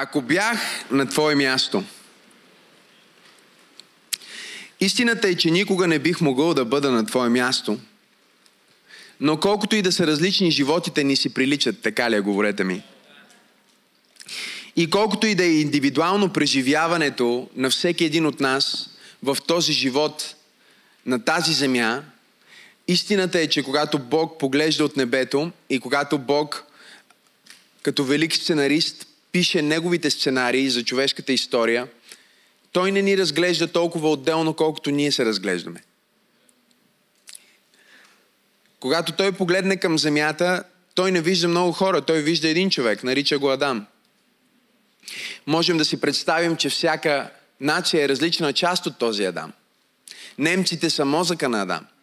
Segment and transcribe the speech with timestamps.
[0.00, 0.58] Ако бях
[0.90, 1.84] на твое място,
[4.80, 7.78] истината е, че никога не бих могъл да бъда на твое място,
[9.20, 12.82] но колкото и да са различни, животите ни си приличат, така ли е, говорете ми.
[14.76, 18.90] И колкото и да е индивидуално преживяването на всеки един от нас
[19.22, 20.34] в този живот
[21.06, 22.02] на тази земя,
[22.88, 26.64] истината е, че когато Бог поглежда от небето и когато Бог
[27.82, 31.88] като велик сценарист пише неговите сценарии за човешката история,
[32.72, 35.82] той не ни разглежда толкова отделно, колкото ние се разглеждаме.
[38.80, 40.64] Когато той погледне към земята,
[40.94, 43.86] той не вижда много хора, той вижда един човек, нарича го Адам.
[45.46, 49.52] Можем да си представим, че всяка нация е различна част от този Адам.
[50.38, 51.86] Немците са мозъка на Адам–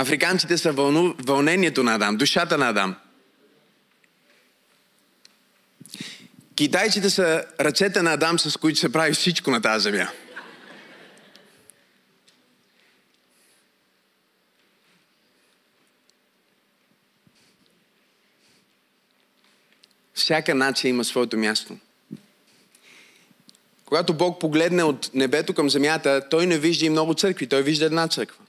[0.00, 2.96] Африканците са вълну, вълнението на Адам, душата на Адам.
[6.54, 10.08] Китайците са ръцете на Адам, с които се прави всичко на тази земя.
[20.14, 21.78] Всяка нация има своето място.
[23.84, 27.84] Когато Бог погледне от небето към земята, Той не вижда и много църкви, Той вижда
[27.84, 28.44] една църква.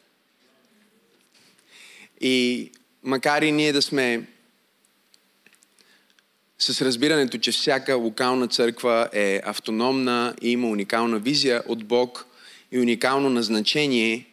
[2.22, 2.72] И
[3.04, 4.28] макар и ние да сме
[6.60, 12.26] с разбирането, че всяка локална църква е автономна и има уникална визия от Бог
[12.72, 14.26] и уникално назначение,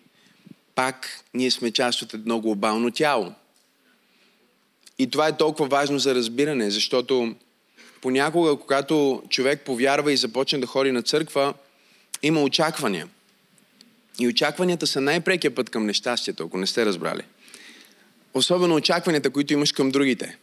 [0.74, 3.32] пак ние сме част от едно глобално тяло.
[4.98, 7.34] И това е толкова важно за разбиране, защото
[8.00, 11.54] понякога, когато човек повярва и започне да ходи на църква,
[12.22, 13.08] има очаквания.
[14.20, 17.22] И очакванията са най-прекия път към нещастието, ако не сте разбрали.
[18.36, 20.38] Особено очакванията, които имаш към другите.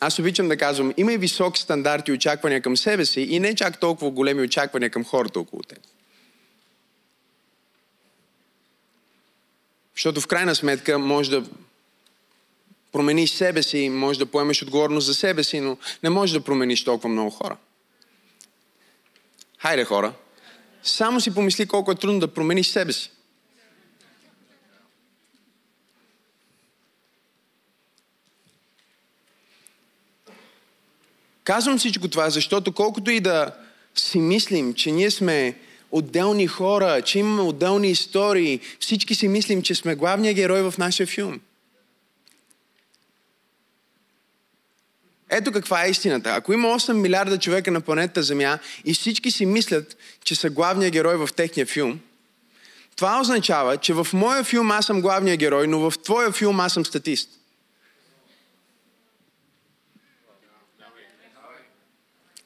[0.00, 3.80] Аз обичам да казвам, има и високи стандарти очаквания към себе си и не чак
[3.80, 5.78] толкова големи очаквания към хората около теб.
[9.94, 11.44] Защото в крайна сметка може да
[12.92, 16.84] промениш себе си, може да поемеш отговорност за себе си, но не можеш да промениш
[16.84, 17.56] толкова много хора.
[19.58, 20.12] Хайде хора,
[20.82, 23.10] само си помисли колко е трудно да промениш себе си.
[31.46, 33.50] Казвам всичко това, защото колкото и да
[33.94, 35.58] си мислим, че ние сме
[35.90, 41.06] отделни хора, че имаме отделни истории, всички си мислим, че сме главният герой в нашия
[41.06, 41.40] филм.
[45.30, 46.30] Ето каква е истината.
[46.30, 50.92] Ако има 8 милиарда човека на планетата Земя и всички си мислят, че са главният
[50.92, 52.00] герой в техния филм,
[52.96, 56.72] това означава, че в моя филм аз съм главният герой, но в твоя филм аз
[56.72, 57.35] съм статист.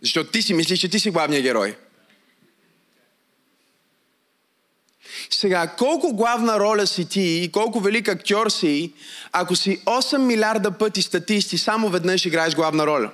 [0.03, 1.77] Защото ти си мислиш, че ти си главният герой.
[5.31, 8.93] Сега, колко главна роля си ти и колко велик актьор си,
[9.33, 13.11] ако си 8 милиарда пъти статисти, само веднъж играеш главна роля?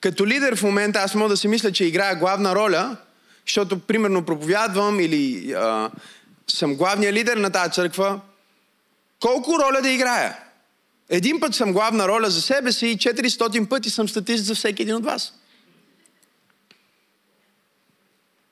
[0.00, 2.96] Като лидер в момента аз мога да си мисля, че играя главна роля,
[3.46, 5.90] защото примерно проповядвам или а,
[6.56, 8.20] съм главният лидер на тази църква,
[9.20, 10.38] колко роля да играя?
[11.08, 14.82] Един път съм главна роля за себе си и 400 пъти съм статист за всеки
[14.82, 15.32] един от вас.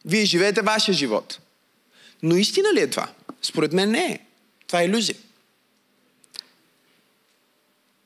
[0.04, 1.41] Вие живеете вашия живот.
[2.22, 3.09] Но истина ли е това?
[3.42, 4.19] Според мен не е.
[4.66, 5.16] Това е иллюзия.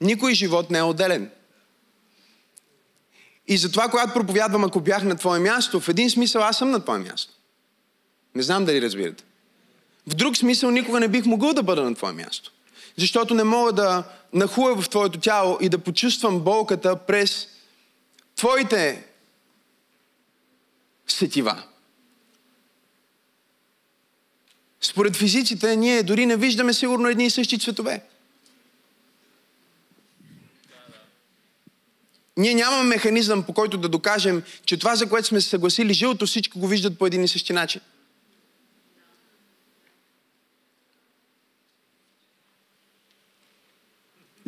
[0.00, 1.30] Никой живот не е отделен.
[3.48, 6.82] И затова, когато проповядвам, ако бях на твое място, в един смисъл аз съм на
[6.82, 7.32] твое място.
[8.34, 9.24] Не знам дали разбирате.
[10.06, 12.52] В друг смисъл никога не бих могъл да бъда на твое място.
[12.96, 17.48] Защото не мога да нахуя в твоето тяло и да почувствам болката през
[18.36, 19.04] твоите
[21.06, 21.62] сетива.
[24.80, 28.02] Според физиците, ние дори не виждаме сигурно едни и същи цветове.
[32.36, 36.26] Ние нямаме механизъм, по който да докажем, че това, за което сме се съгласили, жилото
[36.26, 37.80] всички го виждат по един и същи начин.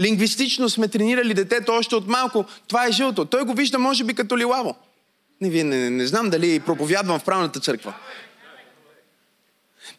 [0.01, 2.45] Лингвистично сме тренирали детето още от малко.
[2.69, 3.25] Това е жълто.
[3.25, 4.77] Той го вижда, може би, като лилаво.
[5.41, 7.95] Не, не, не, не знам дали проповядвам в правната църква.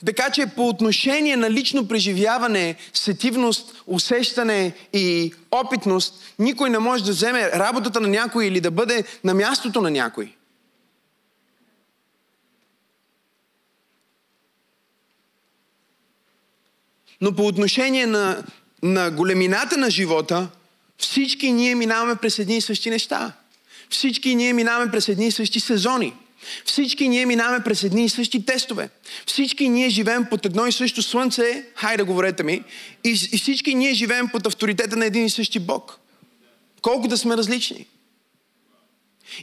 [0.05, 7.11] Така че по отношение на лично преживяване, сетивност, усещане и опитност, никой не може да
[7.11, 10.35] вземе работата на някой или да бъде на мястото на някой.
[17.21, 18.43] Но по отношение на,
[18.85, 20.47] на големината на живота,
[20.97, 23.33] всички ние минаваме през едни и същи неща.
[23.89, 26.13] Всички ние минаваме през едни и същи сезони.
[26.65, 28.89] Всички ние минаваме през едни и същи тестове.
[29.25, 32.63] Всички ние живеем под едно и също слънце, хайде говорете ми,
[33.03, 35.99] и, и всички ние живеем под авторитета на един и същи Бог.
[36.81, 37.85] Колко да сме различни.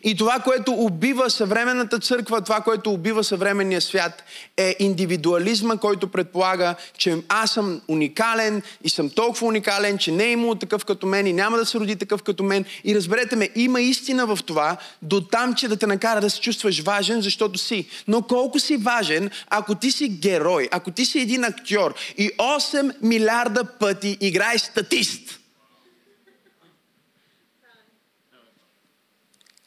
[0.04, 4.24] И това, което убива съвременната църква, това, което убива съвременния свят,
[4.56, 10.32] е индивидуализма, който предполага, че аз съм уникален и съм толкова уникален, че не е
[10.32, 12.64] имало такъв като мен и няма да се роди такъв като мен.
[12.84, 16.40] И разберете ме, има истина в това, до там, че да те накара да се
[16.40, 17.86] чувстваш важен, защото си.
[18.08, 22.94] Но колко си важен, ако ти си герой, ако ти си един актьор и 8
[23.02, 25.38] милиарда пъти играеш статист–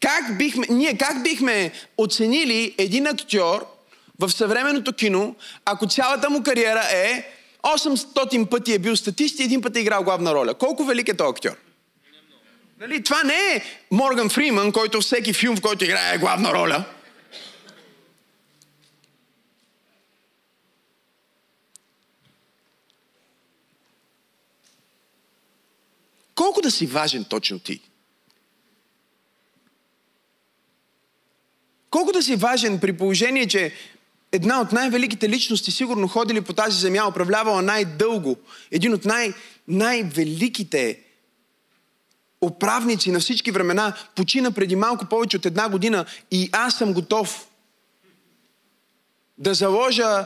[0.05, 3.65] Как бихме, ние как бихме оценили един актьор
[4.19, 5.35] в съвременното кино,
[5.65, 7.31] ако цялата му кариера е
[7.63, 10.53] 800 пъти е бил статист и един път е играл главна роля?
[10.53, 11.57] Колко велик е този актьор?
[12.79, 13.03] Нали?
[13.03, 16.83] Това не е Морган Фриман, който всеки филм, в който играе главна роля.
[26.35, 27.81] Колко да си важен точно ти?
[31.95, 33.73] Колко да си важен при положение, че
[34.31, 38.37] една от най-великите личности, сигурно ходили по тази земя, управлявала най-дълго,
[38.71, 39.33] един от най-
[39.67, 40.99] най-великите
[42.41, 47.47] управници на всички времена, почина преди малко повече от една година и аз съм готов
[49.37, 50.25] да заложа,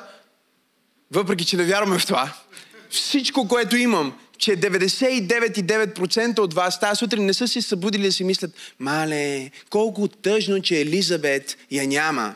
[1.11, 2.33] въпреки че не вярваме в това,
[2.89, 8.23] всичко, което имам, че 99,9% от вас тази сутрин не са си събудили да си
[8.23, 12.35] мислят, мале, колко тъжно, че Елизабет я няма.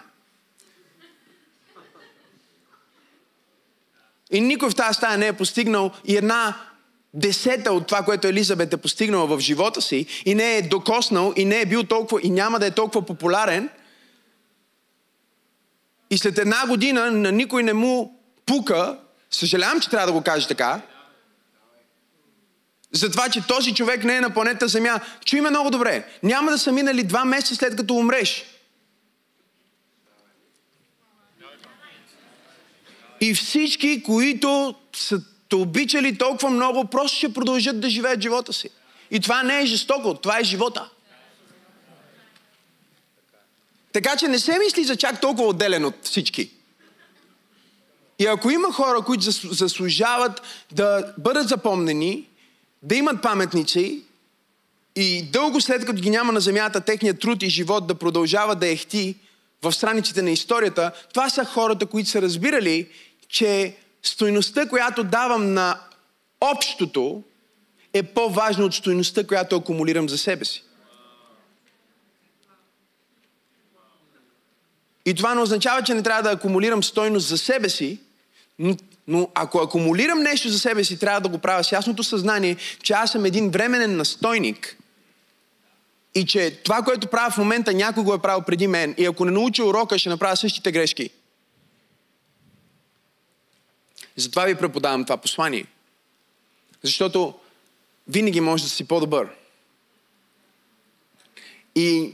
[4.32, 6.62] И никой в тази стая не е постигнал и една
[7.14, 11.46] десета от това, което Елизабет е постигнала в живота си и не е докоснал и
[11.46, 13.70] не е бил толкова и няма да е толкова популярен.
[16.10, 19.00] И след една година на никой не му пука,
[19.32, 20.82] съжалявам, че трябва да го кажа така,
[22.94, 25.00] за това, че този човек не е на планета Земя.
[25.26, 26.08] Чуй ме много добре.
[26.24, 28.46] Няма да са минали два месеца след като умреш.
[33.22, 38.70] И всички, които са те обичали толкова много, просто ще продължат да живеят живота си.
[39.12, 40.90] И това не е жестоко, това е живота.
[43.94, 46.52] Така че не се мисли за чак толкова отделен от всички.
[48.20, 50.42] И ако има хора, които заслужават
[50.72, 52.28] да бъдат запомнени,
[52.84, 54.02] да имат паметници
[54.96, 58.68] и дълго след като ги няма на земята, техният труд и живот да продължава да
[58.68, 59.16] ехти
[59.62, 62.88] в страниците на историята, това са хората, които са разбирали,
[63.28, 65.80] че стойността, която давам на
[66.42, 67.24] общото,
[67.94, 70.64] е по-важна от стойността, която акумулирам за себе си.
[75.06, 78.00] И това не означава, че не трябва да акумулирам стойност за себе си,
[79.08, 82.94] но ако акумулирам нещо за себе си, трябва да го правя с ясното съзнание, че
[82.94, 84.78] аз съм един временен настойник
[86.16, 88.96] и че това, което правя в момента, някой го е правил преди мен.
[88.98, 91.10] И ако не науча урока, ще направя същите грешки.
[94.16, 95.66] Затова ви преподавам това послание.
[96.84, 97.34] Защото
[98.08, 99.30] винаги може да си по-добър.
[101.76, 102.14] И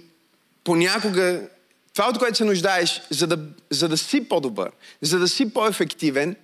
[0.63, 1.49] понякога
[1.93, 6.35] това, от което се нуждаеш, за да, за да си по-добър, за да си по-ефективен,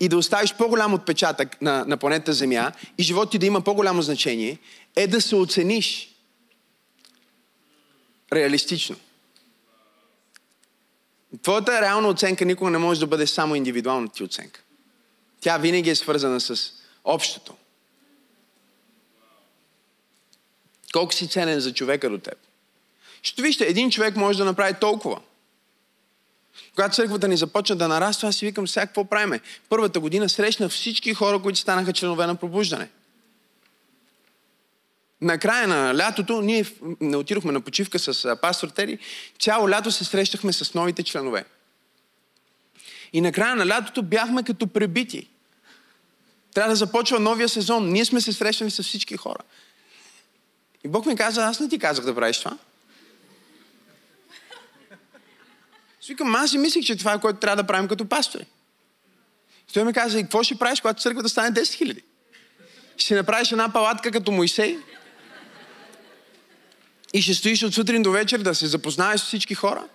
[0.00, 4.02] и да оставиш по-голям отпечатък на, на планета Земя и живота ти да има по-голямо
[4.02, 4.58] значение,
[4.96, 6.14] е да се оцениш
[8.32, 8.96] реалистично.
[11.42, 14.62] Твоята реална оценка никога не може да бъде само индивидуалната ти оценка.
[15.40, 16.72] Тя винаги е свързана с
[17.04, 17.54] общото.
[20.92, 22.38] Колко си ценен за човека до теб.
[23.22, 25.20] Ще вижте, един човек може да направи толкова.
[26.78, 29.40] Когато църквата ни започна да нараства, аз си викам, сега какво правиме?
[29.68, 32.88] Първата година срещна всички хора, които станаха членове на пробуждане.
[35.20, 36.64] На края на лятото ние
[37.00, 38.98] не отидохме на почивка с пастор Тери.
[39.40, 41.44] Цяло лято се срещахме с новите членове.
[43.12, 45.28] И на края на лятото бяхме като пребити.
[46.54, 47.88] Трябва да започва новия сезон.
[47.88, 49.40] Ние сме се срещали с всички хора.
[50.84, 52.58] И Бог ми каза, аз не ти казах да правиш това.
[56.08, 58.46] Викам, аз си мислих, че това е което трябва да правим като пастори.
[59.72, 62.02] Той ми каза, и какво ще правиш, когато църквата стане 10 хиляди?
[62.96, 64.78] Ще направиш една палатка като Моисей?
[67.14, 69.88] И ще стоиш от сутрин до вечер да се запознаеш с всички хора?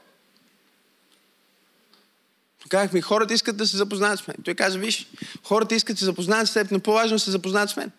[2.69, 4.37] Казах ми, хората искат да се запознаят с мен.
[4.45, 5.07] Той каза, виж,
[5.43, 7.91] хората искат да се запознаят с теб, но по-важно да се запознаят с мен.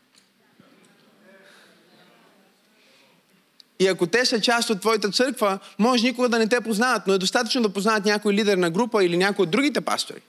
[3.79, 7.15] И ако те са част от твоята църква, може никога да не те познават, но
[7.15, 10.21] е достатъчно да познават някой лидер на група или някой от другите пастори.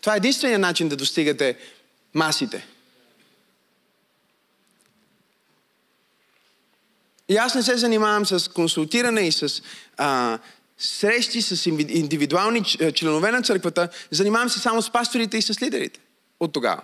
[0.00, 1.56] Това е единствения начин да достигате
[2.14, 2.66] масите.
[7.28, 9.62] И аз не се занимавам с консултиране и с
[9.96, 10.38] а,
[10.78, 16.00] срещи с индивидуални членове на църквата, занимавам се само с пасторите и с лидерите
[16.40, 16.82] от тогава.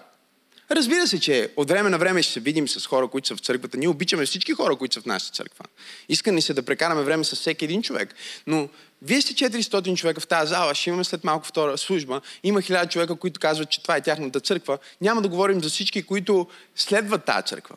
[0.70, 3.40] Разбира се, че от време на време ще се видим с хора, които са в
[3.40, 3.78] църквата.
[3.78, 5.64] Ние обичаме всички хора, които са в нашата църква.
[6.08, 8.14] Искам ни се да прекараме време с всеки един човек.
[8.46, 8.68] Но
[9.02, 12.20] вие сте 400 човека в тази зала, ще имаме след малко втора служба.
[12.42, 14.78] Има 1000 човека, които казват, че това е тяхната църква.
[15.00, 16.46] Няма да говорим за всички, които
[16.76, 17.76] следват тази църква.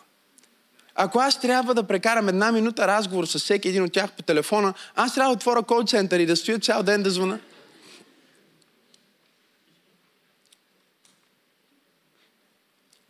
[0.96, 4.74] Ако аз трябва да прекарам една минута разговор с всеки един от тях по телефона,
[4.96, 7.40] аз трябва да отворя кол център и да стоя цял ден да звъна.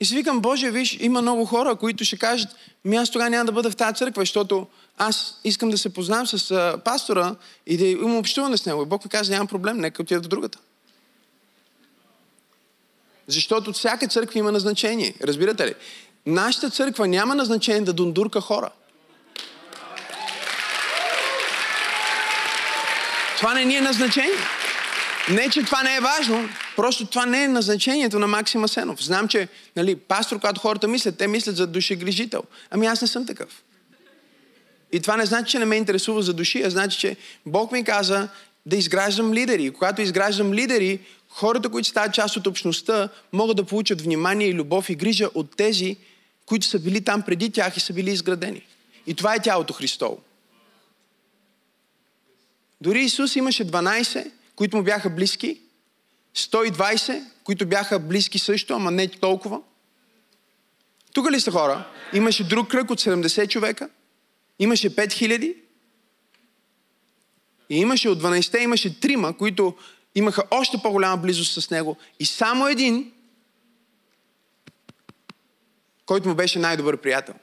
[0.01, 2.49] И си викам, Боже, виж, има много хора, които ще кажат,
[2.85, 4.67] ми аз тогава няма да бъда в тази църква, защото
[4.97, 7.35] аз искам да се познавам с а, пастора
[7.67, 8.81] и да имам общуване с него.
[8.81, 10.59] И Бог ми каза, нямам проблем, нека отида до другата.
[13.27, 15.13] Защото всяка църква има назначение.
[15.23, 15.73] Разбирате ли?
[16.25, 18.69] Нашата църква няма назначение да дундурка хора.
[23.37, 24.37] Това не ни е назначение.
[25.29, 26.49] Не, че това не е важно,
[26.81, 29.03] просто това не е назначението на Максима Сенов.
[29.03, 32.43] Знам, че нали, пастор, когато хората мислят, те мислят за душегрижител.
[32.71, 33.63] Ами аз не съм такъв.
[34.91, 37.83] И това не значи, че не ме интересува за души, а значи, че Бог ми
[37.83, 38.29] каза
[38.65, 39.65] да изграждам лидери.
[39.65, 44.53] И когато изграждам лидери, хората, които стават част от общността, могат да получат внимание и
[44.53, 45.97] любов и грижа от тези,
[46.45, 48.65] които са били там преди тях и са били изградени.
[49.07, 50.17] И това е тялото Христово.
[52.81, 55.59] Дори Исус имаше 12, които му бяха близки,
[56.35, 59.61] 120, които бяха близки също, ама не толкова.
[61.13, 61.87] Тук ли са хора?
[62.13, 63.89] Имаше друг кръг от 70 човека,
[64.59, 65.55] имаше 5000
[67.69, 69.75] и имаше от 12-те, имаше трима, които
[70.15, 73.11] имаха още по-голяма близост с него и само един
[76.11, 77.35] който му беше най-добър приятел.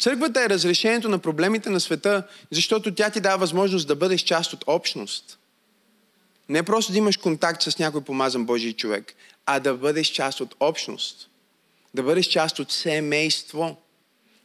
[0.00, 4.52] Църквата е разрешението на проблемите на света, защото тя ти дава възможност да бъдеш част
[4.52, 5.38] от общност.
[6.48, 9.14] Не просто да имаш контакт с някой помазан Божий човек,
[9.46, 11.28] а да бъдеш част от общност.
[11.94, 13.76] Да бъдеш част от семейство,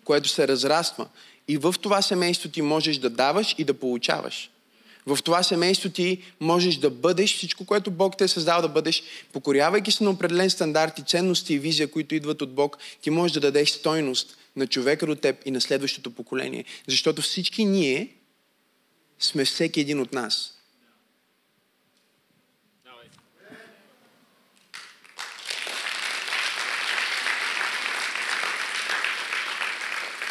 [0.03, 1.07] което се разраства.
[1.47, 4.51] И в това семейство ти можеш да даваш и да получаваш.
[5.05, 9.03] В това семейство ти можеш да бъдеш всичко, което Бог те е създал да бъдеш,
[9.33, 13.33] покорявайки се на определен стандарт и ценности и визия, които идват от Бог, ти можеш
[13.33, 16.65] да дадеш стойност на човека до теб и на следващото поколение.
[16.87, 18.15] Защото всички ние
[19.19, 20.51] сме всеки един от нас.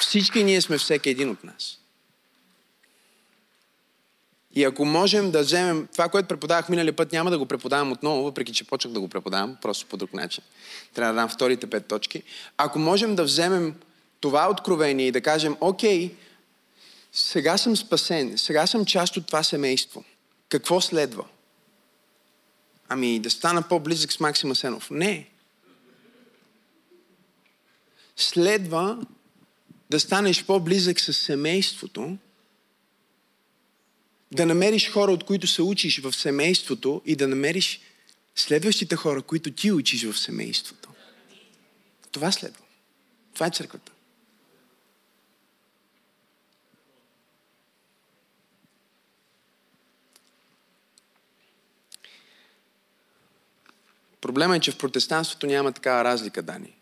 [0.01, 1.79] Всички ние сме всеки един от нас.
[4.55, 8.25] И ако можем да вземем това, което преподавах миналия път, няма да го преподавам отново,
[8.25, 10.45] въпреки че почнах да го преподавам, просто по друг начин.
[10.95, 12.23] Трябва да дам вторите пет точки.
[12.57, 13.75] Ако можем да вземем
[14.25, 16.15] това откровение и да кажем, окей,
[17.13, 20.05] сега съм спасен, сега съм част от това семейство.
[20.49, 21.25] Какво следва?
[22.89, 24.91] Ами да стана по-близък с Максима Сенов.
[24.91, 25.29] Не.
[28.17, 29.07] Следва
[29.91, 32.17] да станеш по-близък с семейството,
[34.33, 37.81] да намериш хора, от които се учиш в семейството и да намериш
[38.35, 40.89] следващите хора, които ти учиш в семейството.
[42.13, 42.65] Това следва.
[43.35, 43.94] Това е църквата.
[54.25, 56.73] Проблема е, че в протестанството няма такава разлика, Дани.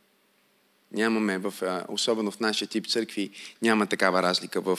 [0.92, 1.54] Нямаме, в,
[1.88, 3.30] особено в нашия тип църкви,
[3.62, 4.78] няма такава разлика в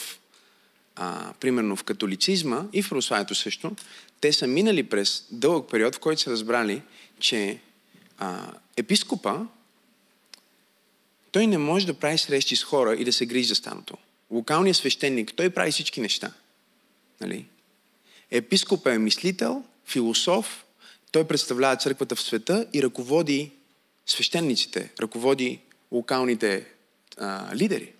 [0.96, 3.76] а, примерно в католицизма и в православието също,
[4.20, 6.82] те са минали през дълъг период, в който са разбрали,
[7.20, 7.58] че
[8.18, 9.46] а, епископа
[11.32, 13.96] той не може да прави срещи с хора и да се грижи за станото.
[14.30, 16.32] Локалният свещеник, той прави всички неща.
[17.20, 17.46] Нали?
[18.30, 20.63] Епископа е мислител, философ,
[21.14, 23.52] той представлява църквата в света и ръководи
[24.06, 25.60] свещениците, ръководи
[25.92, 26.66] локалните
[27.18, 27.92] а, лидери.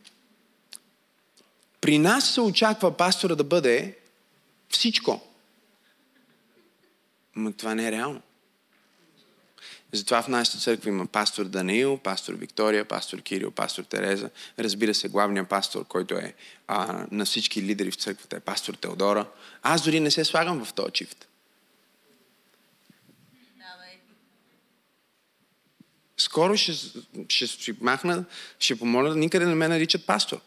[1.81, 3.99] При нас се очаква пастора да бъде
[4.69, 5.23] всичко.
[7.37, 8.23] Но това не е реално.
[9.93, 14.31] Затова в нашата църква има пастор Даниил, пастор Виктория, пастор Кирил, пастор Тереза.
[14.59, 16.35] Разбира се, главният пастор, който е
[16.67, 19.29] а, на всички лидери в църквата, е пастор Теодора.
[19.63, 21.29] Аз дори не се слагам в този чифт.
[26.17, 26.73] Скоро ще,
[27.29, 28.25] ще, ще махна,
[28.59, 30.41] ще помоля, никъде не ме наричат пастор.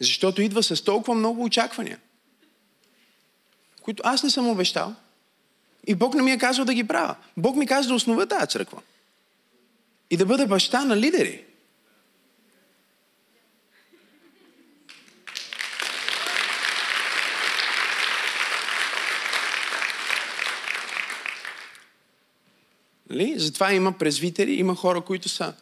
[0.00, 2.00] Защото идва с толкова много очаквания,
[3.82, 4.94] които аз не съм обещал.
[5.86, 7.16] И Бог не ми е казал да ги правя.
[7.36, 8.82] Бог ми каза да основа тази църква.
[10.10, 11.44] И да бъда баща на лидери.
[23.10, 23.34] Ли?
[23.36, 25.54] Затова има презвитери, има хора, които са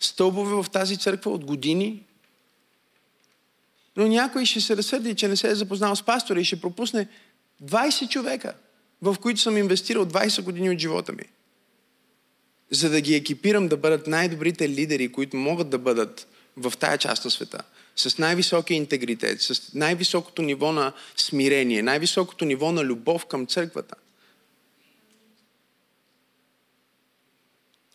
[0.00, 2.02] стълбове в тази църква от години.
[3.96, 7.08] Но някой ще се разсърди, че не се е запознал с пастора и ще пропусне
[7.64, 8.54] 20 човека,
[9.02, 11.24] в които съм инвестирал 20 години от живота ми.
[12.70, 17.24] За да ги екипирам да бъдат най-добрите лидери, които могат да бъдат в тая част
[17.24, 17.62] на света.
[17.96, 23.94] С най-високия интегритет, с най-високото ниво на смирение, най-високото ниво на любов към църквата.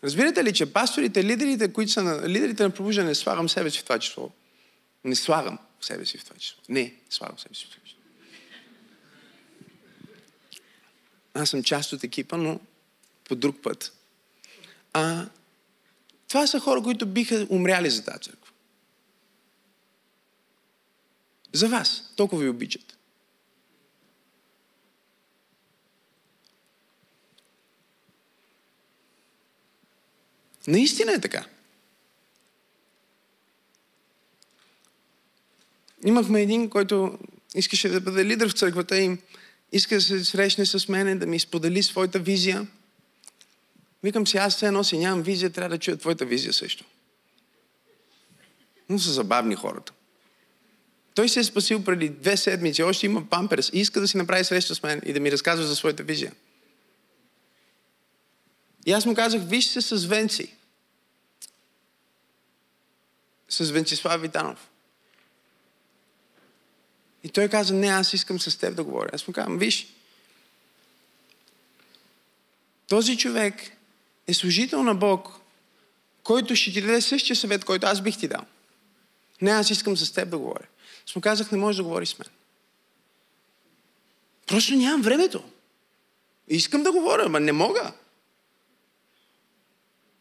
[0.03, 3.79] Разбирате ли, че пасторите, лидерите, които са на, лидерите на пробуждане, не слагам себе си
[3.79, 4.32] в това число.
[5.03, 6.62] Не слагам себе си в това число.
[6.70, 8.00] Не, слагам себе си в това число.
[11.34, 12.60] Аз съм част от екипа, но
[13.24, 13.94] по друг път.
[14.94, 15.25] А,
[16.27, 18.51] това са хора, които биха умряли за тази църква.
[21.53, 22.13] За вас.
[22.15, 22.99] Толкова ви обичат.
[30.68, 31.46] Наистина е така.
[36.06, 37.20] Имахме един, който
[37.56, 39.18] искаше да бъде лидер в църквата и
[39.72, 42.68] иска да се срещне с мене, да ми сподели своята визия.
[44.04, 46.86] Викам си, аз все едно си нямам визия, трябва да чуя твоята визия също.
[48.90, 49.94] Но са забавни хората.
[51.16, 54.44] Той се е спасил преди две седмици, още има памперс и иска да си направи
[54.44, 56.31] среща с мен и да ми разказва за своята визия.
[58.86, 60.53] И аз му казах, виж се с Венци.
[63.50, 64.70] С Венцислав Витанов.
[67.24, 69.09] И той каза, не, аз искам с теб да говоря.
[69.14, 69.88] Аз му казвам, виж,
[72.88, 73.72] този човек
[74.27, 75.29] е служител на Бог,
[76.24, 78.46] който ще ти даде същия съвет, който аз бих ти дал.
[79.42, 80.66] Не, аз искам с теб да говоря.
[81.07, 82.27] Аз му казах, не можеш да говориш с мен.
[84.48, 85.44] Просто нямам времето.
[86.48, 87.94] Искам да говоря, но не мога.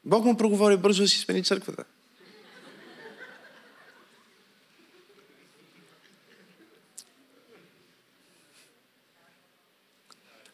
[0.05, 1.85] Бог му проговори бързо да си смени църквата.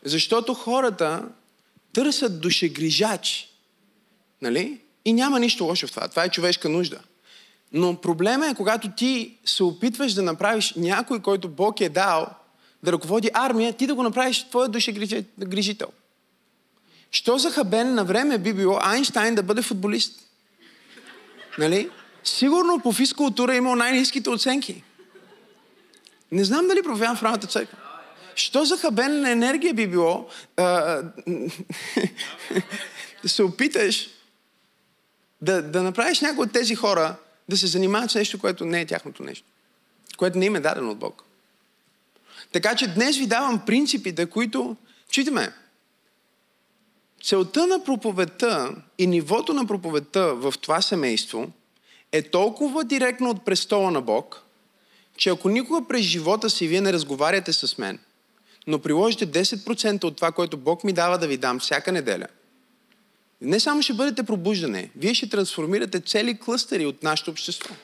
[0.05, 1.29] Защото хората
[1.93, 3.49] търсят душегрижач.
[4.43, 4.81] Нали?
[5.05, 6.09] И няма нищо лошо в това.
[6.09, 6.99] Това е човешка нужда.
[7.73, 12.27] Но проблема е, когато ти се опитваш да направиш някой, който Бог е дал,
[12.83, 15.89] да ръководи армия, ти да го направиш твоя душегрижител.
[17.11, 20.21] Що за хабен на време би било Айнштайн да бъде футболист?
[21.59, 21.91] Нали?
[22.25, 24.83] Сигурно по физкултура е имал най-низките оценки.
[26.33, 27.79] Не знам дали проявявам в рамата църква.
[28.35, 30.65] Що за хабен енергия би било а,
[33.23, 34.09] да се опиташ
[35.41, 37.17] да, да направиш някой от тези хора
[37.49, 39.47] да се занимават с нещо, което не е тяхното нещо.
[40.17, 41.25] Което не им е дадено от Бог.
[42.53, 44.77] Така че днес ви давам принципите, които...
[45.11, 45.53] Читаме.
[47.23, 51.51] Целта на проповедта и нивото на проповедта в това семейство
[52.13, 54.43] е толкова директно от престола на Бог,
[55.17, 57.99] че ако никога през живота си вие не разговаряте с мен–
[58.67, 62.27] но приложите 10% от това, което Бог ми дава да ви дам всяка неделя,
[63.41, 67.75] не само ще бъдете пробуждане, вие ще трансформирате цели клъстери от нашето общество.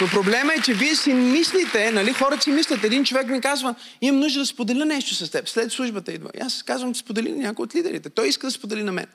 [0.00, 3.74] Но проблема е, че вие си мислите, нали, хората си мислят, един човек ми казва,
[4.00, 6.30] имам нужда да споделя нещо с теб, след службата идва.
[6.34, 8.10] И аз казвам, сподели на някой от лидерите.
[8.10, 9.06] Той иска да сподели на мен.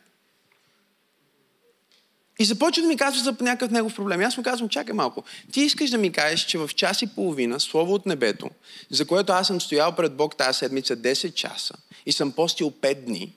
[2.40, 4.22] И започва да ми казва за някакъв негов проблем.
[4.22, 5.24] Аз му казвам, чакай малко.
[5.52, 8.50] Ти искаш да ми кажеш, че в час и половина Слово от небето,
[8.90, 11.74] за което аз съм стоял пред Бог тази седмица 10 часа
[12.06, 13.34] и съм постил 5 дни,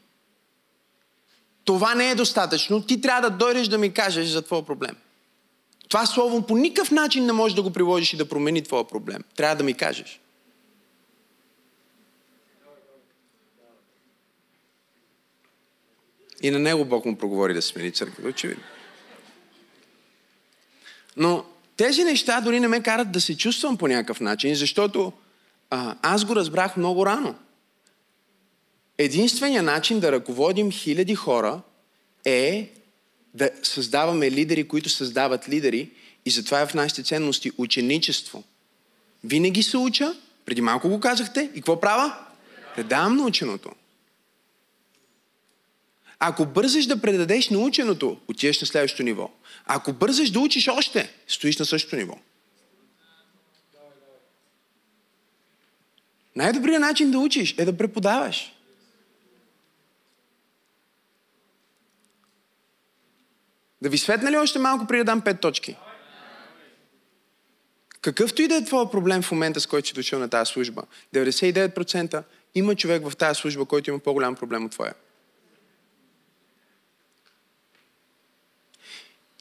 [1.64, 2.82] това не е достатъчно.
[2.82, 4.96] Ти трябва да дойдеш да ми кажеш за твоя проблем.
[5.88, 9.22] Това слово по никакъв начин не може да го приложиш и да промени твоя проблем.
[9.36, 10.20] Трябва да ми кажеш.
[16.42, 18.64] И на него Бог му проговори да смени църквата, очевидно.
[21.16, 21.44] Но
[21.76, 25.12] тези неща дори не ме карат да се чувствам по някакъв начин, защото
[25.70, 27.34] а, аз го разбрах много рано.
[28.98, 31.60] Единственият начин да ръководим хиляди хора
[32.24, 32.72] е
[33.34, 35.90] да създаваме лидери, които създават лидери
[36.26, 38.44] и затова е в нашите ценности ученичество.
[39.24, 42.16] Винаги се уча, преди малко го казахте, и какво правя?
[42.76, 43.70] Предавам наученото.
[46.18, 49.30] Ако бързаш да предадеш наученото, отиваш на следващото ниво.
[49.66, 52.18] Ако бързаш да учиш още, стоиш на същото ниво.
[56.36, 58.52] Най-добрият начин да учиш е да преподаваш.
[63.82, 65.76] Да ви светна ли още малко преди да дам пет точки?
[68.00, 70.82] Какъвто и да е твоя проблем в момента, с който си дошъл на тази служба,
[71.14, 72.22] 99%
[72.54, 74.94] има човек в тази служба, който има по-голям проблем от твоя.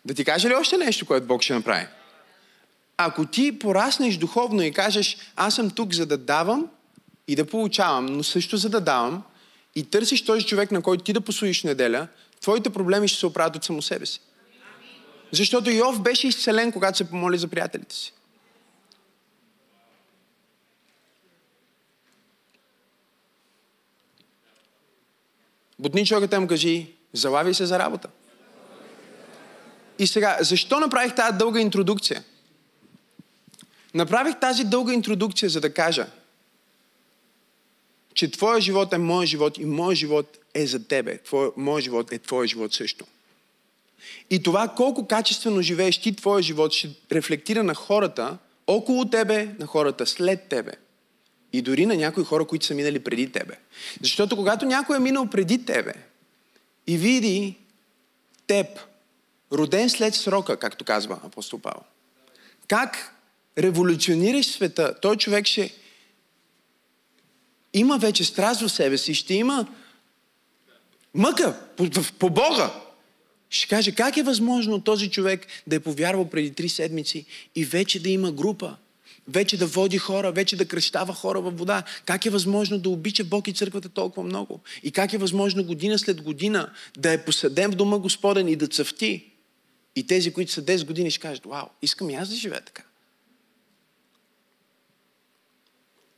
[0.06, 1.88] Да ти кажа ли още нещо, което Бог ще направи?
[2.98, 6.68] Ако ти пораснеш духовно и кажеш, аз съм тук за да давам
[7.28, 9.24] и да получавам, но също за да давам,
[9.76, 12.08] и търсиш този човек, на който ти да послужиш неделя,
[12.42, 14.22] твоите проблеми ще се оправят от само себе си.
[15.32, 18.14] Защото Йов беше изцелен, когато се помоли за приятелите си.
[25.80, 28.10] Бутни човекът му кажи, залави се за работа.
[30.00, 32.24] И сега, защо направих тази дълга интродукция?
[33.94, 36.08] Направих тази дълга интродукция, за да кажа,
[38.14, 41.18] че твоя живот е моят живот и моят живот е за тебе.
[41.18, 43.06] Твой, моят живот е твоя живот също.
[44.30, 49.66] И това колко качествено живееш ти твоя живот ще рефлектира на хората около тебе, на
[49.66, 50.72] хората след тебе.
[51.54, 53.54] И дори на някои хора, които са минали преди тебе.
[54.02, 55.94] Защото когато някой е минал преди тебе
[56.88, 57.56] и види
[58.48, 58.68] теб,
[59.58, 61.82] роден след срока, както казва апостол Павел,
[62.68, 63.16] как
[63.58, 65.74] революционираш света, той човек ще
[67.74, 69.68] има вече страст в себе си, ще има
[71.14, 71.90] мъка по,
[72.20, 72.74] по Бога.
[73.50, 78.00] Ще каже, как е възможно този човек да е повярвал преди три седмици и вече
[78.00, 78.76] да има група,
[79.28, 81.84] вече да води хора, вече да кръщава хора във вода.
[82.06, 84.60] Как е възможно да обича Бог и църквата толкова много?
[84.84, 88.68] И как е възможно година след година да е посъден в дома Господен и да
[88.68, 89.35] цъфти?
[89.96, 92.84] И тези, които са 10 години, ще кажат, вау, искам и аз да живея така.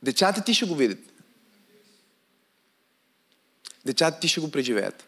[0.02, 0.98] Децата ти ще го видят.
[3.84, 5.04] Децата ти ще го преживеят.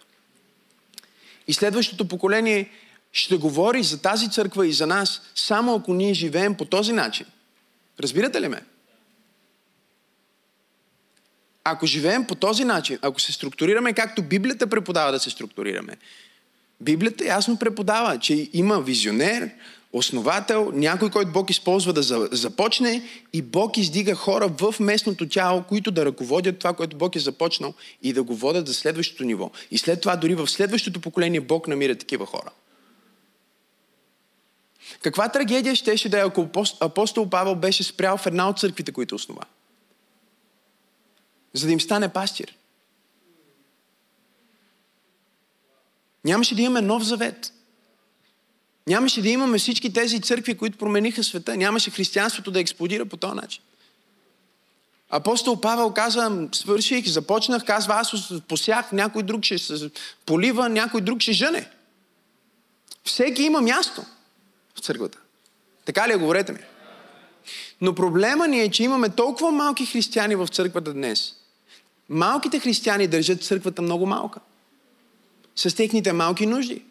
[1.47, 2.71] И следващото поколение
[3.13, 7.27] ще говори за тази църква и за нас, само ако ние живеем по този начин.
[8.01, 8.65] Разбирате ли ме?
[11.65, 15.97] Ако живеем по този начин, ако се структурираме както Библията преподава да се структурираме,
[16.81, 19.51] Библията ясно преподава, че има визионер,
[19.93, 25.91] основател, някой, който Бог използва да започне и Бог издига хора в местното тяло, които
[25.91, 29.51] да ръководят това, което Бог е започнал и да го водят за следващото ниво.
[29.71, 32.51] И след това дори в следващото поколение Бог намира такива хора.
[35.03, 36.49] Каква трагедия щеше да е, ако
[36.81, 39.43] апостол Павел беше спрял в една от църквите, които основа?
[41.53, 42.57] За да им стане пастир.
[46.25, 47.53] Нямаше да имаме нов завет.
[48.87, 51.57] Нямаше да имаме всички тези църкви, които промениха света.
[51.57, 53.63] Нямаше християнството да експлодира по този начин.
[55.11, 59.91] Апостол Павел каза, свърших, започнах, казва, аз посях, някой друг ще се
[60.27, 61.71] полива, някой друг ще жъне.
[63.05, 64.05] Всеки има място
[64.75, 65.19] в църквата.
[65.85, 66.59] Така ли е, говорете ми?
[67.81, 71.35] Но проблема ни е, че имаме толкова малки християни в църквата днес.
[72.09, 74.41] Малките християни държат църквата много малка.
[75.61, 76.83] С техните малки нужди.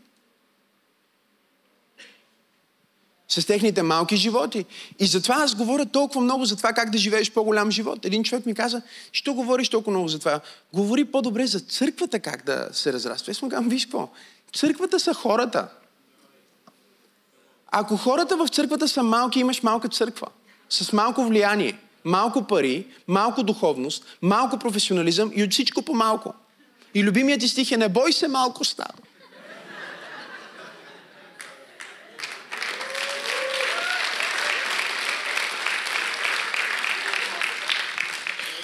[3.30, 4.66] с техните малки животи.
[5.00, 8.06] И затова аз говоря толкова много за това как да живееш по-голям живот.
[8.06, 10.40] Един човек ми каза, що говориш толкова много за това?
[10.74, 13.32] Говори по-добре за църквата как да се разраства.
[13.32, 14.10] Аз му казвам, виж какво,
[14.54, 15.68] църквата са хората.
[17.72, 20.28] Ако хората в църквата са малки, имаш малка църква.
[20.70, 26.34] С малко влияние, малко пари, малко духовност, малко професионализъм и от всичко по малко.
[26.94, 28.94] И любимият ти стих е не бой се малко става.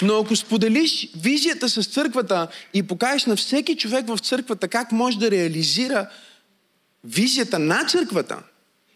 [0.01, 5.19] Но ако споделиш визията с църквата и покажеш на всеки човек в църквата как може
[5.19, 6.09] да реализира
[7.03, 8.43] визията на църквата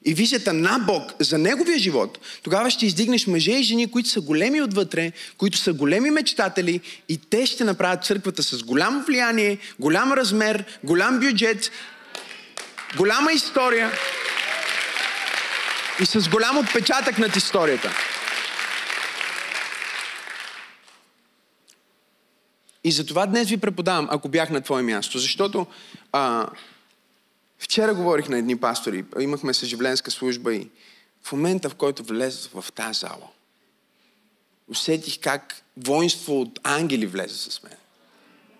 [0.05, 4.21] и визията на Бог за неговия живот, тогава ще издигнеш мъже и жени, които са
[4.21, 10.13] големи отвътре, които са големи мечтатели и те ще направят църквата с голямо влияние, голям
[10.13, 11.71] размер, голям бюджет,
[12.97, 13.91] голяма история
[16.01, 17.91] и с голям отпечатък над историята.
[22.83, 25.19] И затова днес ви преподавам, ако бях на твое място.
[25.19, 25.67] Защото
[26.11, 26.47] а,
[27.59, 30.69] вчера говорих на едни пастори, имахме съживленска служба и
[31.23, 33.27] в момента, в който влезе в тази зала,
[34.67, 37.77] усетих как воинство от ангели влезе с мен.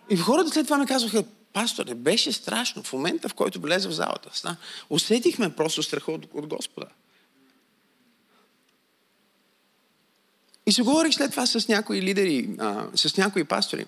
[0.09, 2.83] И хората след това ми казваха, пасторе, беше страшно.
[2.83, 4.57] В момента, в който влезе в залата,
[4.89, 6.88] усетихме просто страха от, от Господа.
[10.65, 13.85] И се говорих след това с някои лидери, а, с някои пастори.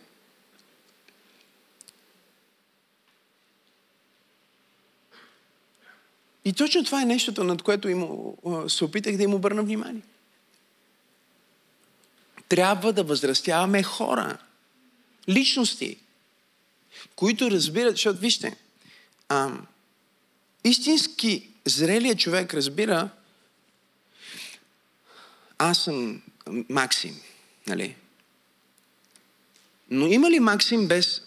[6.46, 8.08] И точно това е нещото, над което им,
[8.68, 10.02] се опитах да им обърна внимание.
[12.50, 14.38] Трябва да възрастяваме хора,
[15.30, 15.98] личности,
[17.16, 18.58] които разбират, защото вижте,
[19.30, 19.52] а,
[20.64, 23.10] истински зрелият човек разбира,
[25.58, 26.22] аз съм
[26.70, 27.22] Максим,
[27.68, 27.96] нали?
[29.90, 31.22] Но има ли Максим без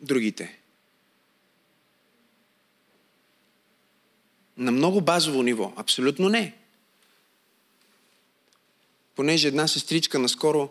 [0.00, 0.57] другите?
[4.58, 5.72] На много базово ниво.
[5.76, 6.54] Абсолютно не.
[9.16, 10.70] Понеже една сестричка наскоро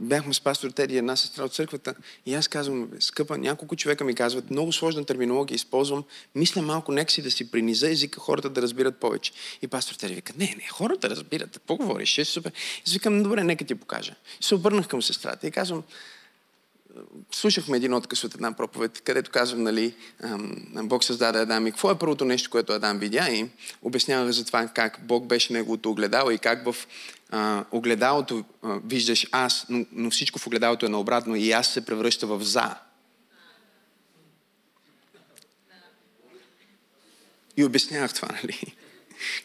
[0.00, 1.94] бяхме с пастор Теди, една сестра от църквата,
[2.26, 6.04] и аз казвам, скъпа, няколко човека ми казват, много сложна терминология използвам,
[6.34, 9.32] мисля малко, нека си да си приниза езика, хората да разбират повече.
[9.62, 12.52] И пастор Теди вика, не, не, хората разбират, какво говориш, е супер.
[12.88, 14.14] И викам, добре, нека ти покажа.
[14.40, 15.82] И се обърнах към сестрата и казвам,
[17.32, 19.94] слушахме един отказ от една проповед, където казвам, нали,
[20.74, 23.48] Бог създаде Адам и какво е първото нещо, което Адам видя и
[23.82, 26.76] обяснявах за това как Бог беше неговото огледало и как в
[27.30, 31.84] а, огледалото а, виждаш аз, но, но всичко в огледалото е наобратно и аз се
[31.84, 32.74] превръща в за.
[37.56, 38.74] И обяснявах това, нали?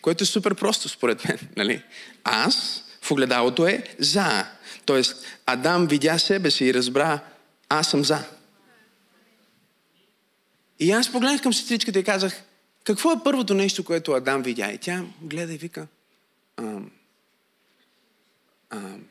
[0.02, 1.84] Което е супер просто според мен, нали?
[2.24, 4.46] Аз в огледалото е за.
[4.86, 7.20] Тоест, Адам видя себе си и разбра,
[7.80, 8.24] аз съм за.
[10.80, 12.44] И аз погледнах към сестричката и казах,
[12.84, 14.72] какво е първото нещо, което Адам видя?
[14.72, 15.88] И тя гледа и вика,
[16.58, 16.92] ам,
[18.70, 19.04] ам,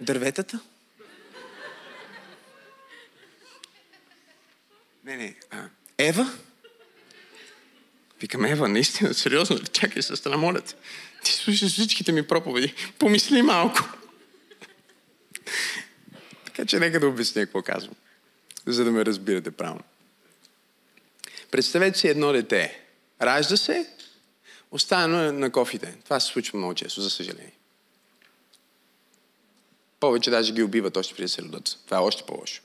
[0.00, 0.60] дърветата?
[5.04, 5.64] Не, не, а,
[5.98, 6.32] Ева?
[8.20, 10.74] Викам, Ева, наистина, сериозно, чакай, сестра, моля те.
[11.24, 12.74] Ти слушаш всичките ми проповеди.
[12.98, 13.80] Помисли малко.
[16.54, 17.94] Така че нека да обясня какво казвам,
[18.66, 19.82] за да ме разбирате правилно.
[21.50, 22.80] Представете си едно дете.
[23.22, 23.90] Ражда се,
[24.70, 25.96] остана на кофите.
[26.04, 27.52] Това се случва много често, за съжаление.
[30.00, 31.78] Повече даже ги убиват още преди да се родят.
[31.84, 32.62] Това е още по-лошо.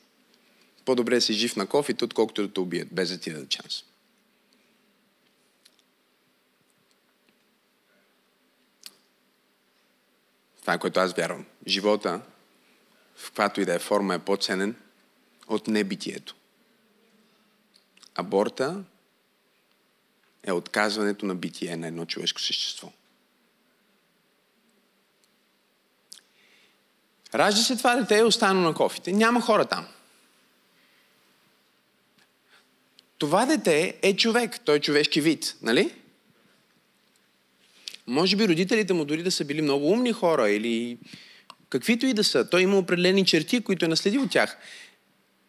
[0.85, 3.83] По-добре си жив на кофите, отколкото да те убият, без да ти дадат шанс.
[10.61, 11.45] Това е което аз вярвам.
[11.67, 12.21] Живота
[13.19, 14.75] в каквато и да е форма, е по-ценен
[15.47, 16.35] от небитието.
[18.15, 18.83] Аборта
[20.43, 22.91] е отказването на битие на едно човешко същество.
[27.35, 29.11] Ражда се това дете и е остана на кофите.
[29.11, 29.87] Няма хора там.
[33.17, 34.59] Това дете е човек.
[34.65, 35.95] Той е човешки вид, нали?
[38.07, 40.97] Може би родителите му дори да са били много умни хора или
[41.69, 44.57] каквито и да са, той има определени черти, които е наследил от тях.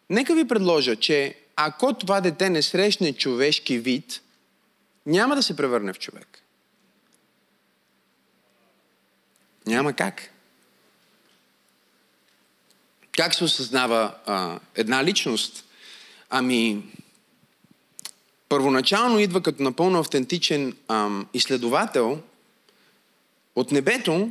[0.09, 4.21] Нека ви предложа, че ако това дете не срещне човешки вид,
[5.05, 6.43] няма да се превърне в човек.
[9.65, 10.29] Няма как.
[13.11, 15.65] Как се осъзнава а, една личност?
[16.29, 16.83] Ами,
[18.49, 22.21] първоначално идва като напълно автентичен ам, изследовател
[23.55, 24.29] от небето,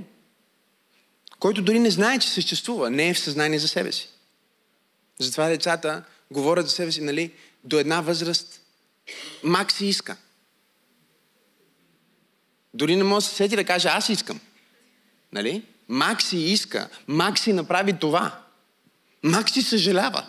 [1.41, 4.09] който дори не знае, че съществува, не е в съзнание за себе си.
[5.19, 7.33] Затова децата говорят за себе си, нали,
[7.65, 8.61] до една възраст
[9.43, 10.17] мак си иска.
[12.75, 14.41] Дори не може да се сети да каже, аз искам.
[15.33, 15.63] Нали?
[15.89, 16.89] Мак си иска.
[17.09, 18.41] Мак си направи това.
[19.23, 20.27] Мак си съжалява.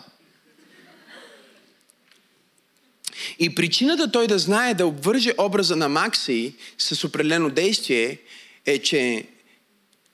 [3.38, 8.18] И причината той да знае да обвърже образа на Макси с определено действие
[8.66, 9.26] е, че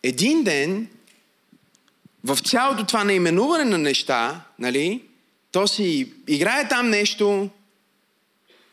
[0.02, 0.88] един ден,
[2.24, 5.02] в цялото това наименуване на неща, нали,
[5.52, 7.48] то си играе там нещо,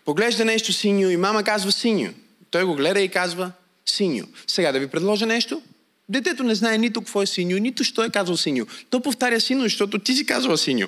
[0.06, 2.10] поглежда нещо синьо и мама казва синьо.
[2.52, 3.52] Той го гледа и казва
[3.86, 4.28] синьо.
[4.48, 5.62] Сега да ви предложа нещо.
[6.10, 8.66] Детето не знае нито какво е синьо, нито що е казал синьо.
[8.90, 10.88] То повтаря синьо, защото ти си казва синьо.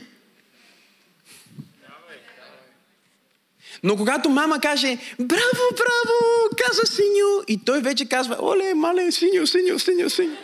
[3.84, 9.48] Но когато мама каже, браво, браво, каза синьо, и той вече казва, оле, мале, синьо,
[9.48, 10.38] синьо, синьо, синьо.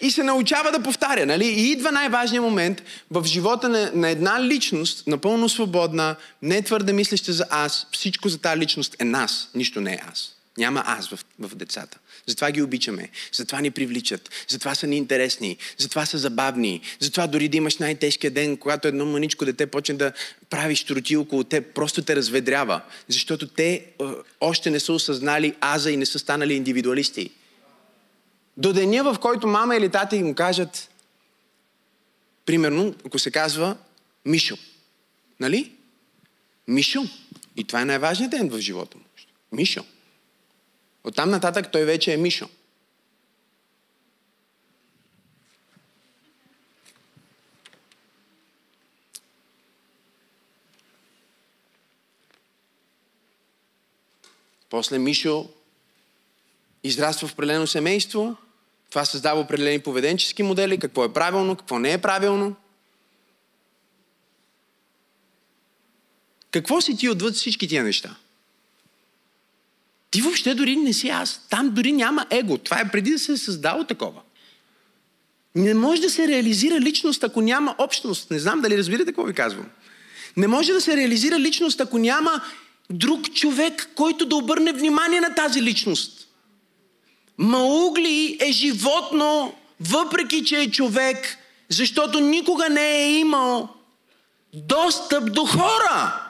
[0.00, 1.26] и се научава да повтаря.
[1.26, 1.46] Нали?
[1.46, 7.32] И идва най-важният момент в живота на, на една личност, напълно свободна, не твърде мислеща
[7.32, 7.86] за аз.
[7.92, 10.34] Всичко за тази личност е нас, нищо не е аз.
[10.58, 11.98] Няма аз в, в децата.
[12.26, 13.08] Затова ги обичаме.
[13.32, 14.30] Затова ни привличат.
[14.48, 15.56] Затова са ни интересни.
[15.78, 16.80] Затова са забавни.
[17.00, 20.12] Затова дори да имаш най-тежкия ден, когато едно маничко дете почне да
[20.50, 22.80] прави штроти около те, просто те разведрява.
[23.08, 23.86] Защото те
[24.40, 27.30] още не са осъзнали аза и не са станали индивидуалисти.
[28.56, 30.90] До деня, в който мама или тати му кажат,
[32.46, 33.76] примерно, ако се казва
[34.24, 34.56] Мишо.
[35.40, 35.72] Нали?
[36.68, 37.02] Мишо.
[37.56, 39.04] И това е най-важният ден в живота му.
[39.52, 39.84] Мишо.
[41.04, 42.48] Оттам нататък той вече е Мишо.
[54.70, 55.48] После Мишо
[56.84, 58.36] израства в определено семейство.
[58.90, 62.56] Това създава определени поведенчески модели, какво е правилно, какво не е правилно.
[66.50, 68.16] Какво си ти отвъд всички тия неща?
[70.14, 71.40] Ти въобще дори не си аз.
[71.50, 72.58] Там дори няма его.
[72.58, 74.20] Това е преди да се е създало такова.
[75.54, 78.30] Не може да се реализира личност, ако няма общност.
[78.30, 79.66] Не знам дали разбирате какво ви казвам.
[80.36, 82.40] Не може да се реализира личност, ако няма
[82.90, 86.28] друг човек, който да обърне внимание на тази личност.
[87.38, 93.68] Маугли е животно, въпреки че е човек, защото никога не е имал
[94.52, 96.23] достъп до хора.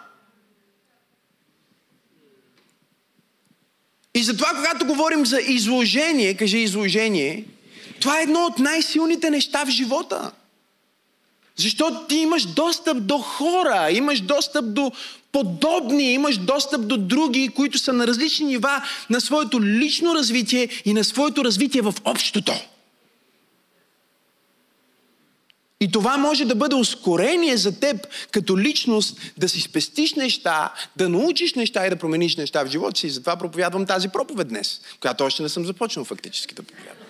[4.24, 7.44] Затова, когато говорим за изложение, кажи изложение,
[8.00, 10.30] това е едно от най-силните неща в живота.
[11.56, 14.92] Защото ти имаш достъп до хора, имаш достъп до
[15.32, 20.94] подобни, имаш достъп до други, които са на различни нива на своето лично развитие и
[20.94, 22.52] на своето развитие в общото.
[25.84, 31.08] И това може да бъде ускорение за теб като личност да си спестиш неща, да
[31.08, 33.06] научиш неща и да промениш неща в живота си.
[33.06, 37.06] И затова проповядвам тази проповед днес, която още не съм започнал фактически да проповядвам.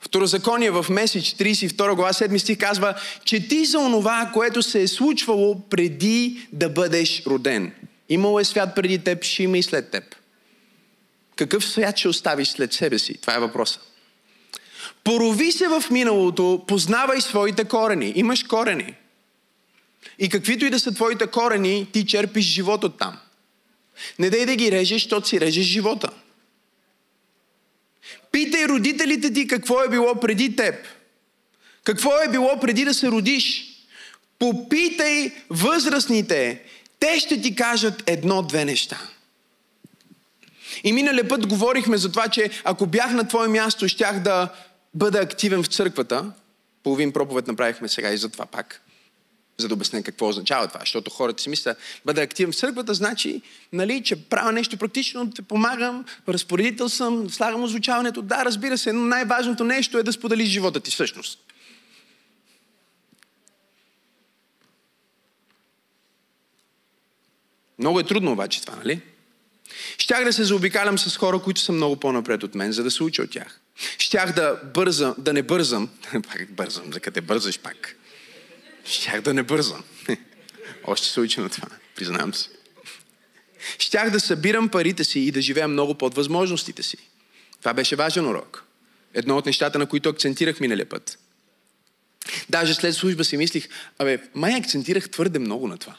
[0.00, 2.94] Второзаконие в Месич 32 глава 7 стих казва,
[3.24, 7.72] че ти за онова, което се е случвало преди да бъдеш роден.
[8.08, 10.04] Имало е свят преди теб, ще има и след теб.
[11.36, 13.14] Какъв свят ще оставиш след себе си?
[13.20, 13.87] Това е въпросът.
[15.04, 18.12] Порови се в миналото, познавай своите корени.
[18.16, 18.94] Имаш корени.
[20.18, 23.18] И каквито и да са твоите корени, ти черпиш живот от там.
[24.18, 26.10] Не дай да ги режеш, защото си режеш живота.
[28.32, 30.74] Питай родителите ти какво е било преди теб.
[31.84, 33.64] Какво е било преди да се родиш.
[34.38, 36.62] Попитай възрастните.
[37.00, 39.00] Те ще ти кажат едно-две неща.
[40.84, 44.48] И миналия път говорихме за това, че ако бях на твое място, щях да
[44.98, 46.32] бъда активен в църквата.
[46.82, 48.82] Половин проповед направихме сега и за това пак.
[49.58, 50.80] За да обясня какво означава това.
[50.80, 55.42] Защото хората си мислят, бъда активен в църквата, значи, нали, че правя нещо практично, те
[55.42, 58.22] помагам, разпоредител съм, слагам озвучаването.
[58.22, 61.38] Да, разбира се, но най-важното нещо е да споделиш живота ти всъщност.
[67.78, 69.00] Много е трудно обаче това, нали?
[69.98, 73.02] Щях да се заобикалям с хора, които са много по-напред от мен, за да се
[73.02, 73.60] уча от тях.
[73.98, 75.88] Щях да бързам, да не бързам.
[76.12, 77.96] Пак бързам, за къде бързаш пак.
[78.84, 79.84] Щях да не бързам.
[80.84, 82.48] Още се уча на това, признавам се.
[83.78, 86.96] Щях да събирам парите си и да живея много под възможностите си.
[87.60, 88.64] Това беше важен урок.
[89.14, 91.18] Едно от нещата, на които акцентирах миналия път.
[92.48, 95.96] Даже след служба си мислих, абе, май акцентирах твърде много на това.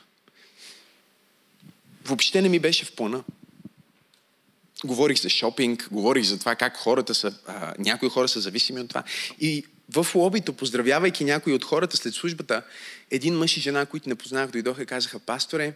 [2.05, 3.23] Въобще не ми беше в плана
[4.85, 8.89] говорих за шопинг, говорих за това как хората са, а, някои хора са зависими от
[8.89, 9.03] това.
[9.39, 9.65] И
[9.95, 12.63] в лобито, поздравявайки някои от хората след службата,
[13.11, 15.73] един мъж и жена, които не познах, дойдоха и казаха, пасторе,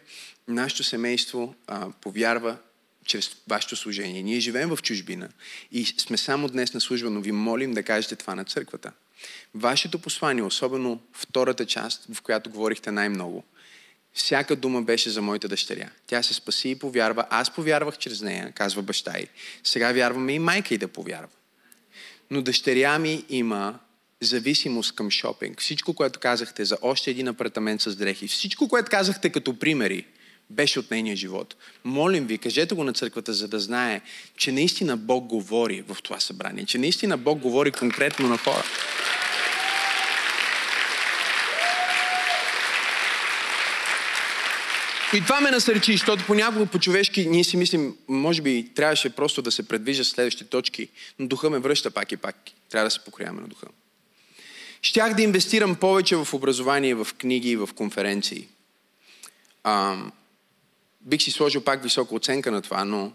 [0.47, 2.57] нашето семейство а, повярва
[3.05, 4.23] чрез вашето служение.
[4.23, 5.29] Ние живеем в чужбина
[5.71, 8.91] и сме само днес на служба, но ви молим да кажете това на църквата.
[9.55, 13.43] Вашето послание, особено втората част, в която говорихте най-много,
[14.13, 15.89] всяка дума беше за моята дъщеря.
[16.07, 17.25] Тя се спаси и повярва.
[17.29, 19.27] Аз повярвах чрез нея, казва баща й.
[19.63, 21.29] Сега вярваме и майка й да повярва.
[22.31, 23.79] Но дъщеря ми има
[24.21, 25.61] зависимост към шопинг.
[25.61, 30.05] Всичко, което казахте за още един апартамент с дрехи, всичко, което казахте като примери,
[30.49, 31.55] беше от нейния живот.
[31.83, 34.01] Молим ви, кажете го на църквата, за да знае,
[34.37, 38.63] че наистина Бог говори в това събрание, че наистина Бог говори конкретно на хора.
[45.13, 49.51] И това ме насърчи, защото понякога по-човешки ние си мислим, може би трябваше просто да
[49.51, 50.87] се предвижа следващите точки,
[51.19, 52.35] но духа ме връща пак и пак.
[52.69, 53.67] Трябва да се покоряваме на духа.
[54.81, 58.47] Щях да инвестирам повече в образование, в книги в конференции.
[59.63, 59.97] А,
[61.01, 63.11] бих си сложил пак висока оценка на това, но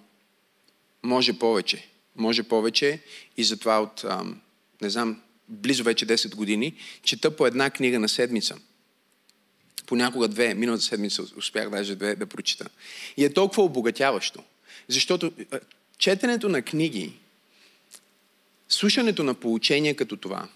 [1.02, 1.88] може повече.
[2.16, 3.00] Може повече
[3.36, 4.24] и затова от, а,
[4.82, 8.56] не знам, близо вече 10 години, чета по една книга на седмица.
[9.88, 10.54] Понякога две.
[10.54, 12.68] Миналата седмица успях даже две да прочита.
[13.16, 14.42] И е толкова обогатяващо.
[14.88, 15.32] Защото
[15.98, 17.12] четенето на книги,
[18.68, 20.48] слушането на поучения като това,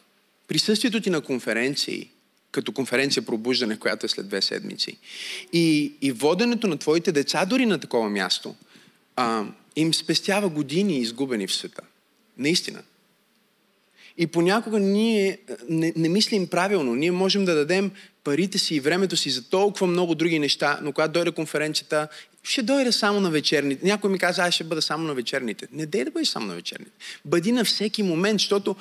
[0.48, 2.10] присъствието ти на конференции,
[2.50, 4.96] като конференция пробуждане, която е след две седмици,
[5.52, 8.54] и, и воденето на твоите деца дори на такова място,
[9.16, 9.44] а,
[9.76, 11.82] им спестява години изгубени в света.
[12.38, 12.82] Наистина.
[14.18, 16.94] И понякога ние не, не мислим правилно.
[16.94, 17.90] Ние можем да дадем
[18.24, 22.08] парите си и времето си за толкова много други неща, но когато дойде конференцията,
[22.42, 23.86] ще дойде само на вечерните.
[23.86, 25.68] Някой ми каза, аз ще бъда само на вечерните.
[25.72, 26.92] Не дей да бъдеш само на вечерните.
[27.24, 28.76] Бъди на всеки момент, защото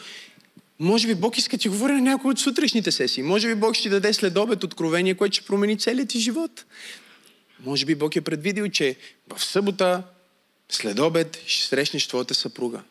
[0.79, 3.23] може би Бог иска да ти говори на някои от сутрешните сесии.
[3.23, 6.65] Може би Бог ще ти даде след обед откровение, което ще промени целият ти живот.
[7.65, 8.95] Може би Бог е предвидил, че
[9.35, 10.03] в събота,
[10.69, 12.81] след обед, ще срещнеш твоята съпруга.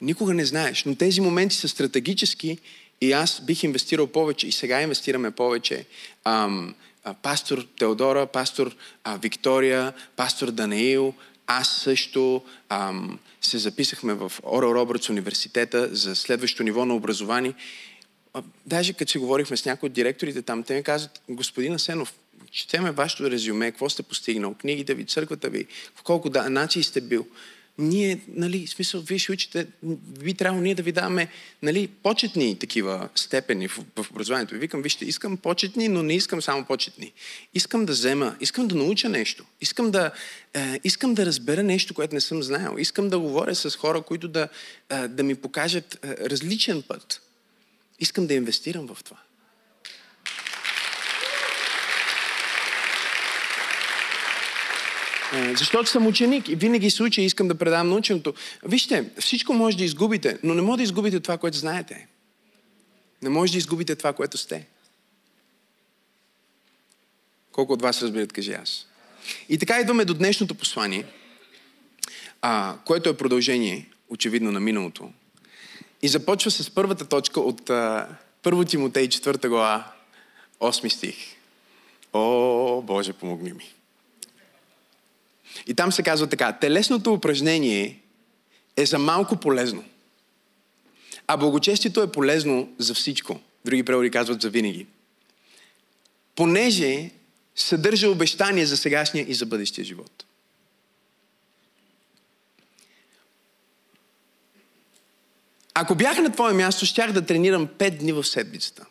[0.00, 2.58] Никога не знаеш, но тези моменти са стратегически
[3.00, 5.84] и аз бих инвестирал повече и сега инвестираме повече.
[6.24, 6.74] Ам,
[7.04, 11.14] а, пастор Теодора, пастор а, Виктория, пастор Данаил,
[11.46, 17.54] аз също ам, се записахме в Орел Робъртс университета за следващото ниво на образование.
[18.34, 22.14] А, даже като си говорихме с някои от директорите там, те ми казват, господин Асенов,
[22.50, 27.00] четеме вашето резюме, какво сте постигнал, книгите ви, църквата ви, в колко да, нации сте
[27.00, 27.26] бил
[27.78, 29.66] ние, нали, в смисъл, вие ще учите,
[30.24, 31.28] би трябвало ние да ви даваме,
[31.62, 34.54] нали, почетни такива степени в, в образованието.
[34.54, 37.12] И викам, вижте, искам почетни, но не искам само почетни.
[37.54, 39.44] Искам да взема, искам да науча нещо.
[39.60, 40.10] Искам да,
[40.54, 42.76] е, искам да разбера нещо, което не съм знаел.
[42.78, 44.48] Искам да говоря с хора, които да,
[44.90, 47.22] е, да ми покажат е, различен път.
[48.00, 49.16] Искам да инвестирам в това.
[55.32, 58.34] Защото съм ученик и винаги се уча и искам да предавам наученото.
[58.64, 62.06] Вижте, всичко може да изгубите, но не може да изгубите това, което знаете.
[63.22, 64.66] Не може да изгубите това, което сте.
[67.52, 68.86] Колко от вас разбират, кажи аз.
[69.48, 71.04] И така идваме до днешното послание,
[72.42, 75.10] а, което е продължение, очевидно, на миналото.
[76.02, 78.08] И започва с първата точка от а,
[78.42, 79.92] 1 Тимотей 4 глава,
[80.60, 81.16] 8 стих.
[82.12, 83.74] О, Боже, помогни ми.
[85.66, 88.00] И там се казва така, телесното упражнение
[88.76, 89.84] е за малко полезно.
[91.26, 93.40] А благочестието е полезно за всичко.
[93.64, 94.86] Други преводи казват за винаги.
[96.34, 97.10] Понеже
[97.56, 100.24] съдържа обещание за сегашния и за бъдещия живот.
[105.74, 108.86] Ако бях на твое място, щях да тренирам 5 дни в седмицата.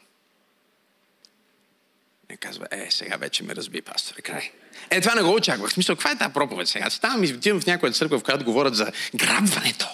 [2.40, 4.52] Казва, е, сега вече ме разби, пастор, край.
[4.90, 5.70] Е, това не го очаквах.
[5.70, 6.90] В смисъл, каква е тази проповед сега?
[6.90, 9.88] Ставам и отивам в някоя църква, в която говорят за грабването.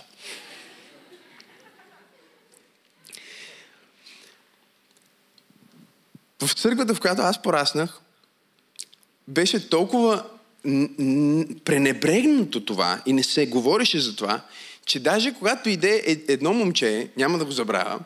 [6.42, 8.00] В църквата, в която аз пораснах,
[9.28, 10.26] беше толкова
[11.66, 14.42] пренебрегнато това и не се говореше за това,
[14.86, 18.00] че даже когато иде е, едно момче, няма да го забравя,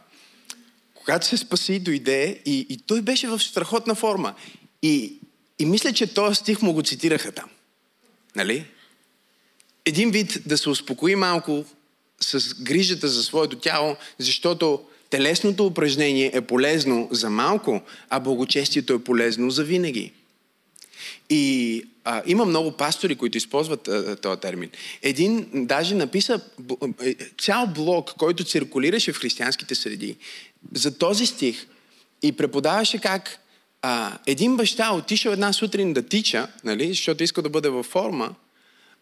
[1.07, 4.33] когато се спаси, дойде и, и той беше в страхотна форма.
[4.81, 5.13] И
[5.59, 7.49] и мисля, че този стих му го цитираха там.
[8.35, 8.65] Нали?
[9.85, 11.65] Един вид да се успокои малко
[12.19, 19.03] с грижата за своето тяло, защото телесното упражнение е полезно за малко, а благочестието е
[19.03, 20.11] полезно за винаги.
[21.29, 24.69] И а, има много пастори, които използват а, този термин.
[25.01, 26.41] Един даже написа
[27.03, 30.17] е, цял блог, който циркулираше в християнските среди
[30.73, 31.67] за този стих
[32.21, 33.39] и преподаваше как
[33.81, 38.35] а, един баща отишъл една сутрин да тича, нали, защото иска да бъде във форма,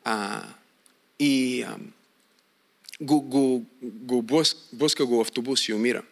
[0.03, 0.43] а,
[1.19, 1.77] и а,
[3.01, 6.03] го, го, го блъска, блъска го автобус и умира.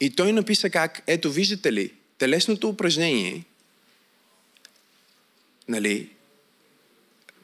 [0.00, 3.44] И той написа как, ето виждате ли, телесното упражнение,
[5.68, 6.08] нали,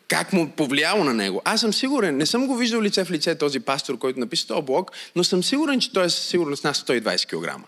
[0.09, 1.43] как му повлияло на него.
[1.45, 4.63] Аз съм сигурен, не съм го виждал лице в лице този пастор, който написа този
[4.63, 7.65] блог, но съм сигурен, че той е сигурно с нас 120 кг.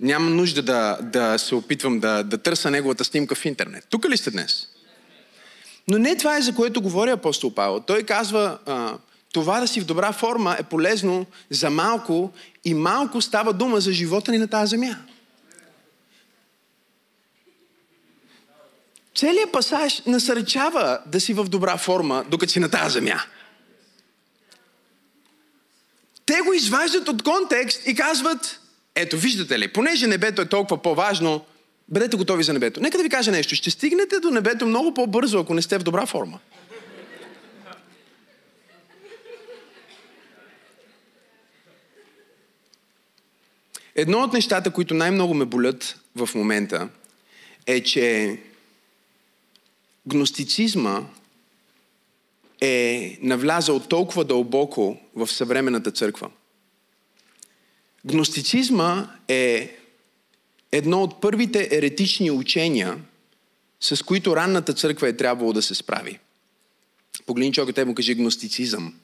[0.00, 3.86] Няма нужда да, да се опитвам да, да търся неговата снимка в интернет.
[3.90, 4.68] Тук ли сте днес?
[5.88, 7.80] Но не това е за което говори апостол Павел.
[7.80, 8.98] Той казва, а,
[9.32, 12.32] това да си в добра форма е полезно за малко
[12.64, 14.96] и малко става дума за живота ни на тази земя.
[19.14, 23.22] Целият пасаж насърчава да си в добра форма, докато си на тази земя.
[26.26, 28.60] Те го изваждат от контекст и казват,
[28.94, 31.44] ето виждате ли, понеже небето е толкова по-важно,
[31.88, 32.80] бъдете готови за небето.
[32.80, 35.82] Нека да ви кажа нещо, ще стигнете до небето много по-бързо, ако не сте в
[35.82, 36.38] добра форма.
[43.94, 46.88] Едно от нещата, които най-много ме болят в момента,
[47.66, 48.38] е, че
[50.06, 51.06] гностицизма
[52.60, 56.30] е навлязал толкова дълбоко в съвременната църква.
[58.04, 59.76] Гностицизма е
[60.72, 62.98] едно от първите еретични учения,
[63.80, 66.18] с които ранната църква е трябвало да се справи.
[67.26, 68.94] Погледни човека, те му кажи гностицизъм.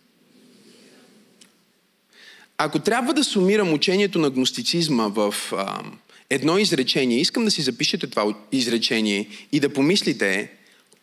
[2.59, 5.83] Ако трябва да сумирам учението на гностицизма в а,
[6.31, 10.51] едно изречение, искам да си запишете това изречение и да помислите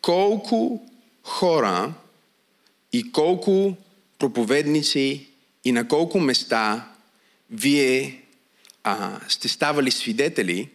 [0.02, 0.90] колко
[1.24, 1.94] хора
[2.94, 3.76] и колко
[4.20, 5.28] проповедници
[5.66, 6.92] и на колко места
[7.50, 8.22] вие
[8.84, 10.70] а, сте ставали свидетели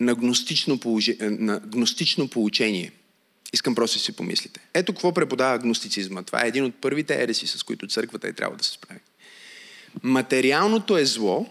[0.00, 1.16] на гностично, положи...
[1.20, 2.92] на гностично получение.
[3.52, 4.60] Искам просто да си помислите.
[4.74, 6.22] Ето какво преподава гностицизма.
[6.22, 9.00] Това е един от първите ереси, с които църквата е трябва да се справи.
[10.02, 11.46] Материалното е зло,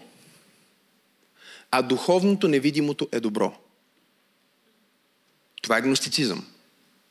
[1.70, 3.65] а духовното, невидимото е добро.
[5.66, 6.46] Това е гностицизъм.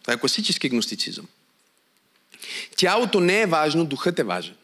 [0.01, 1.27] Това е класически гностицизъм.
[2.77, 4.55] Тялото не е важно, духът е важен.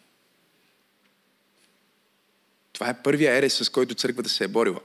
[2.74, 4.80] Това е първия ерес, с който църквата се е борила.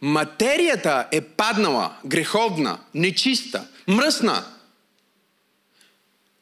[0.00, 4.56] Материята е паднала, греховна, нечиста, мръсна.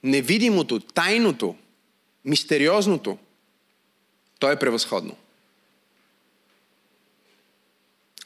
[0.03, 1.57] Невидимото, тайното,
[2.25, 3.19] мистериозното,
[4.39, 5.17] то е превъзходно.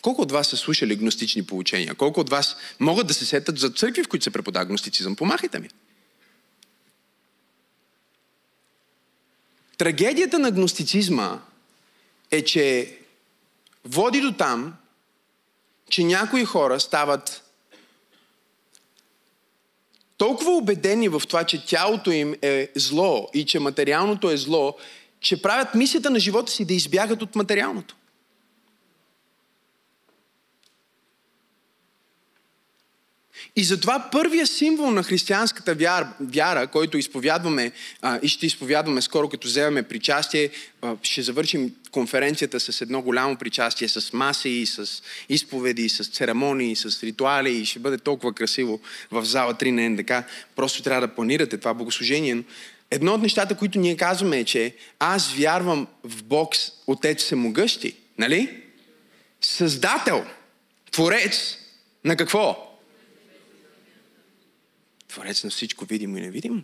[0.02, 1.94] Колко от вас са слушали гностични получения?
[1.94, 5.16] Колко от вас могат да се сетят за църкви, в които се преподава гностицизъм?
[5.16, 5.68] Помахайте ми.
[9.78, 11.40] Трагедията на гностицизма
[12.30, 12.96] е, че
[13.84, 14.74] води до там,
[15.90, 17.42] че някои хора стават
[20.16, 24.76] толкова убедени в това, че тялото им е зло и че материалното е зло,
[25.20, 27.96] че правят мисията на живота си да избягат от материалното.
[33.56, 37.72] И затова първия символ на християнската вяра, вяра който изповядваме
[38.02, 40.50] а, и ще изповядваме скоро, като вземем причастие,
[40.82, 46.76] а, ще завършим конференцията с едно голямо причастие, с маси, и с изповеди, с церемонии,
[46.76, 48.80] с ритуали и ще бъде толкова красиво
[49.10, 50.12] в зала 3 на НДК.
[50.56, 52.42] Просто трябва да планирате това богослужение.
[52.90, 56.54] Едно от нещата, които ние казваме е, че аз вярвам в Бог,
[56.86, 58.62] Отец Всемогъщи, нали?
[59.40, 60.24] Създател,
[60.90, 61.56] Творец
[62.04, 62.71] на какво?
[65.12, 66.62] Творец на всичко видимо и невидимо.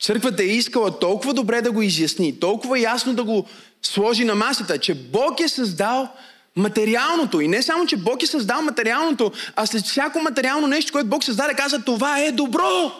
[0.00, 3.46] Църквата е искала толкова добре да го изясни, толкова ясно да го
[3.82, 6.08] сложи на масата, че Бог е създал
[6.56, 7.40] материалното.
[7.40, 11.24] И не само, че Бог е създал материалното, а след всяко материално нещо, което Бог
[11.24, 12.92] създаде, каза, това е добро.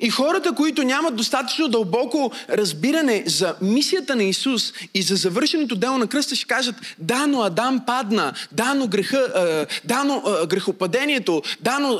[0.00, 5.98] И хората, които нямат достатъчно дълбоко разбиране за мисията на Исус и за завършеното дело
[5.98, 11.78] на кръста, ще кажат, да, но Адам падна, да, но, греха, да, но грехопадението, да,
[11.78, 11.98] но...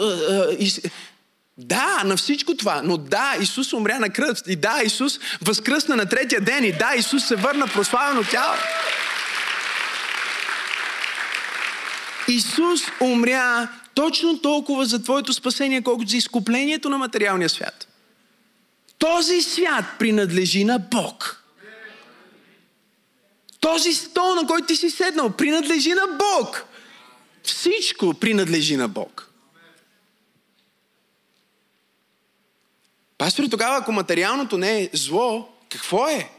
[1.58, 6.06] Да, на всичко това, но да, Исус умря на кръст и да, Исус възкръсна на
[6.06, 8.54] третия ден и да, Исус се върна прославено тяло.
[12.28, 17.88] Исус умря точно толкова за твоето спасение, колкото за изкуплението на материалния свят.
[18.98, 21.42] Този свят принадлежи на Бог.
[23.60, 26.64] Този стол, на който ти си седнал, принадлежи на Бог.
[27.42, 29.30] Всичко принадлежи на Бог.
[33.18, 36.30] Пастори, тогава ако материалното не е зло, какво е?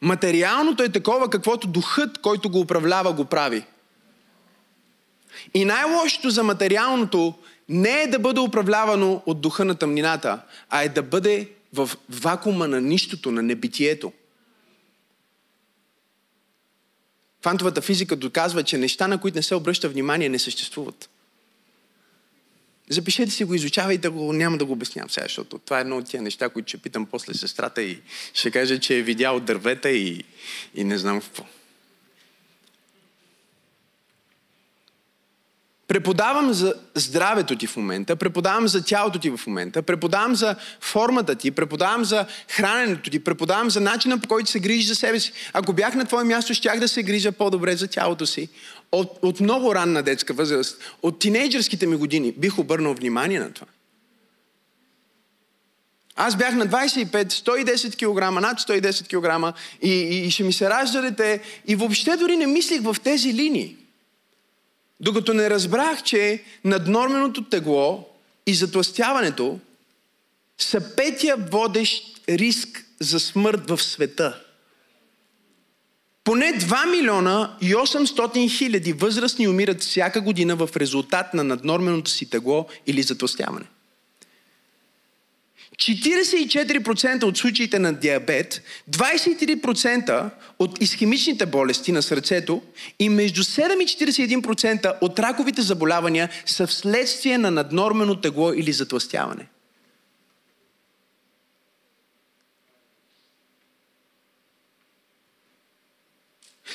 [0.00, 3.64] Материалното е такова, каквото духът, който го управлява, го прави.
[5.54, 7.34] И най-лошото за материалното
[7.68, 10.40] не е да бъде управлявано от духа на тъмнината,
[10.70, 14.12] а е да бъде в вакуума на нищото, на небитието.
[17.42, 21.08] Квантовата физика доказва, че неща, на които не се обръща внимание, не съществуват.
[22.90, 26.06] Запишете си го, изучавайте го, няма да го обяснявам сега, защото това е едно от
[26.06, 28.00] тия неща, които ще питам после сестрата и
[28.34, 30.24] ще каже, че е видял дървета и,
[30.74, 31.44] и не знам какво.
[35.92, 41.34] Преподавам за здравето ти в момента, преподавам за тялото ти в момента, преподавам за формата
[41.34, 45.32] ти, преподавам за храненето ти, преподавам за начина по който се грижиш за себе си.
[45.52, 48.48] Ако бях на твое място, щях да се грижа по-добре за тялото си.
[48.92, 53.66] От, от много ранна детска възраст, от тинейджърските ми години, бих обърнал внимание на това.
[56.16, 60.70] Аз бях на 25, 110 кг, над 110 кг и, и, и ще ми се
[60.70, 63.76] ражда дете и въобще дори не мислих в тези линии.
[65.00, 68.08] Докато не разбрах, че наднорменото тегло
[68.46, 69.58] и затластяването
[70.58, 74.40] са петия водещ риск за смърт в света.
[76.24, 82.30] Поне 2 милиона и 800 хиляди възрастни умират всяка година в резултат на наднорменото си
[82.30, 83.66] тегло или затластяване.
[85.76, 92.62] 44% от случаите на диабет, 23% от изхемичните болести на сърцето
[92.98, 99.46] и между 7 и 41% от раковите заболявания са вследствие на наднормено тегло или затластяване.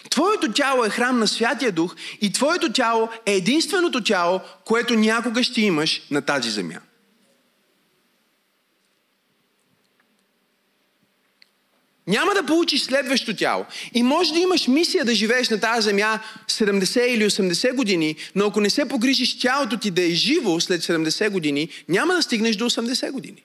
[0.09, 5.43] Твоето тяло е храм на Святия Дух и Твоето тяло е единственото тяло, което някога
[5.43, 6.79] ще имаш на тази земя.
[12.07, 13.65] Няма да получиш следващо тяло.
[13.93, 18.45] И може да имаш мисия да живееш на тази земя 70 или 80 години, но
[18.45, 22.55] ако не се погрижиш тялото ти да е живо след 70 години, няма да стигнеш
[22.55, 23.43] до 80 години.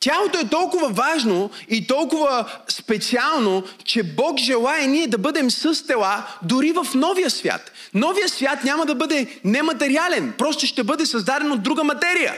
[0.00, 6.26] Тялото е толкова важно и толкова специално, че Бог желая ние да бъдем с тела
[6.42, 7.72] дори в новия свят.
[7.94, 12.34] Новия свят няма да бъде нематериален, просто ще бъде създаден от друга материя.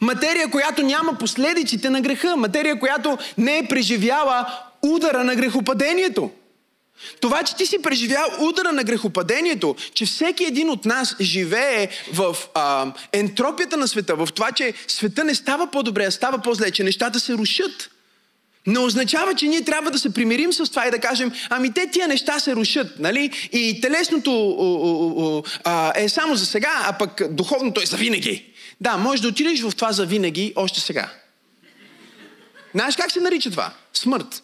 [0.00, 2.36] Материя, която няма последиците на греха.
[2.36, 4.46] Материя, която не е преживяла
[4.82, 6.30] удара на грехопадението.
[7.20, 12.36] Това, че ти си преживял удара на грехопадението, че всеки един от нас живее в
[12.54, 16.84] а, ентропията на света, в това, че света не става по-добре, а става по-зле, че
[16.84, 17.90] нещата се рушат.
[18.66, 21.90] Не означава, че ние трябва да се примирим с това и да кажем, ами те
[21.90, 23.48] тия неща се рушат, нали?
[23.52, 28.44] И телесното а, е само за сега, а пък духовното е за винаги.
[28.80, 31.12] Да, можеш да отидеш в това за винаги още сега.
[32.74, 33.72] Знаеш как се нарича това?
[33.92, 34.42] Смърт.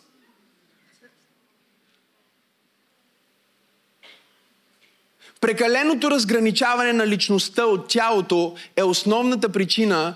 [5.41, 10.15] Прекаленото разграничаване на личността от тялото е основната причина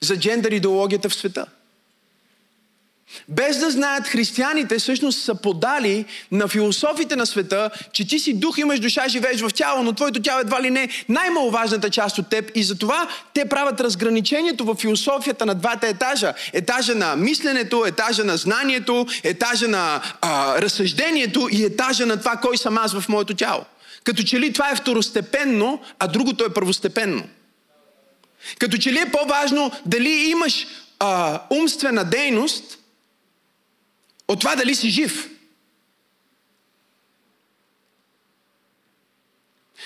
[0.00, 1.46] за джендър идеологията в света.
[3.28, 8.58] Без да знаят християните, всъщност са подали на философите на света, че ти си дух,
[8.58, 12.50] имаш душа, живееш в тяло, но твоето тяло едва ли не най-маловажната част от теб.
[12.54, 16.34] И затова те правят разграничението в философията на двата етажа.
[16.52, 22.56] Етажа на мисленето, етажа на знанието, етажа на а, разсъждението и етажа на това кой
[22.58, 23.64] съм аз в моето тяло.
[24.04, 27.24] Като че ли това е второстепенно, а другото е първостепенно.
[28.58, 30.66] Като че ли е по-важно дали имаш
[30.98, 32.78] а, умствена дейност–
[34.28, 35.30] от това дали си жив.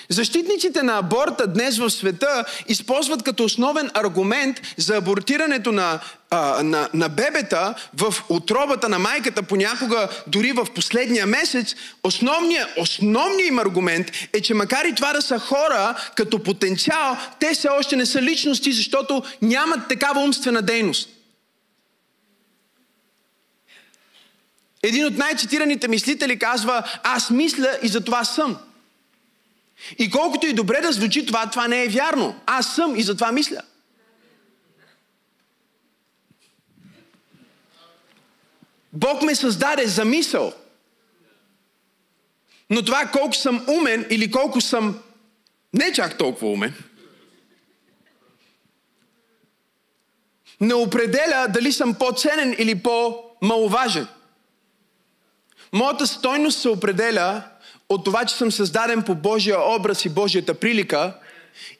[0.08, 6.88] Защитниците на аборта днес в света използват като основен аргумент за абортирането на, а, на,
[6.94, 11.74] на бебета в отробата на майката, понякога дори в последния месец.
[12.02, 17.54] Основният, основният им аргумент е, че макар и това да са хора като потенциал, те
[17.54, 21.08] все още не са личности, защото нямат такава умствена дейност.
[24.82, 28.56] Един от най-цитираните мислители казва, аз мисля и за това съм.
[29.98, 32.40] И колкото и добре да звучи това, това не е вярно.
[32.46, 33.62] Аз съм и затова мисля.
[38.92, 40.52] Бог ме създаде за мисъл.
[42.70, 45.02] Но това колко съм умен или колко съм
[45.72, 46.74] не чак толкова умен,
[50.60, 54.06] не определя дали съм по-ценен или по-маловажен.
[55.72, 57.42] Моята стойност се определя
[57.88, 61.14] от това, че съм създаден по Божия образ и Божията прилика.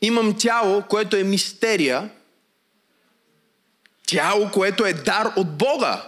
[0.03, 2.11] Имам тяло, което е мистерия.
[4.07, 6.03] Тяло, което е дар от Бога.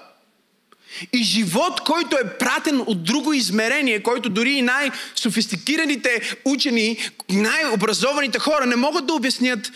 [1.13, 8.67] И живот, който е пратен от друго измерение, който дори и най-софистикираните учени, най-образованите хора
[8.67, 9.73] не могат да обяснят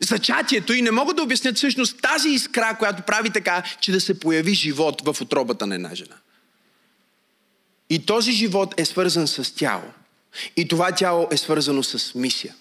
[0.00, 4.20] зачатието и не могат да обяснят всъщност тази искра, която прави така, че да се
[4.20, 6.16] появи живот в отробата на една жена.
[7.94, 9.90] И този живот е свързан с тяло.
[10.56, 12.54] И това тяло е свързано с мисия.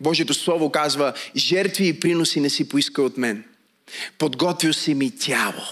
[0.00, 3.44] Божието Слово казва, жертви и приноси не си поиска от мен.
[4.18, 5.62] Подготвил си ми тяло.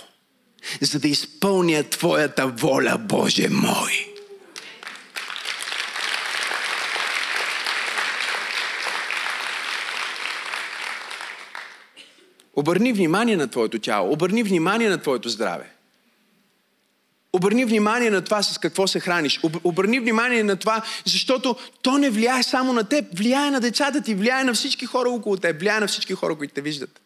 [0.81, 4.15] за да изпълня Твоята воля, Боже мой.
[12.57, 15.82] Обърни внимание на Твоето тяло, обърни внимание на Твоето здраве.
[17.33, 19.41] Обърни внимание на това с какво се храниш.
[19.65, 24.15] Обърни внимание на това, защото то не влияе само на теб, влияе на децата ти,
[24.15, 27.01] влияе на всички хора около теб, влияе на всички хора, които те виждат.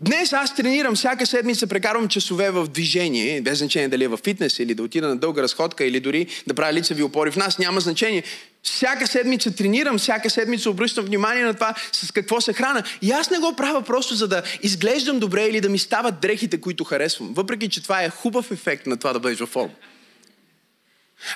[0.00, 4.58] Днес аз тренирам, всяка седмица прекарвам часове в движение, без значение дали е в фитнес
[4.58, 7.80] или да отида на дълга разходка или дори да правя лицеви опори в нас, няма
[7.80, 8.22] значение.
[8.62, 12.82] Всяка седмица тренирам, всяка седмица обръщам внимание на това с какво се храна.
[13.02, 16.60] И аз не го правя просто за да изглеждам добре или да ми стават дрехите,
[16.60, 17.34] които харесвам.
[17.34, 19.74] Въпреки, че това е хубав ефект на това да бъдеш във форма.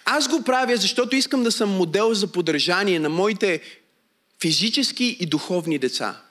[0.04, 3.60] Аз го правя, защото искам да съм модел за поддържание на моите
[4.40, 6.27] физически и духовни деца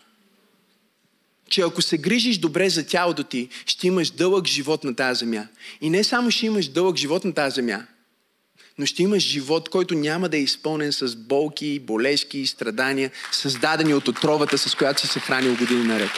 [1.50, 5.48] че ако се грижиш добре за тялото ти, ще имаш дълъг живот на тази земя.
[5.82, 7.84] И не само ще имаш дълъг живот на тази земя,
[8.78, 13.94] но ще имаш живот, който няма да е изпълнен с болки, болешки и страдания, създадени
[13.94, 16.12] от отровата, с която си се хранил години наред.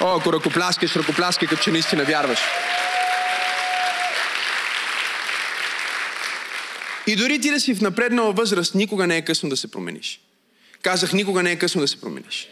[0.00, 2.38] О, ако ръкопляскаш, ръкопляскай, като че наистина вярваш.
[7.06, 10.20] И дори ти да си в напреднала възраст, никога не е късно да се промениш.
[10.82, 12.48] Казах, никога не е късно да се промениш.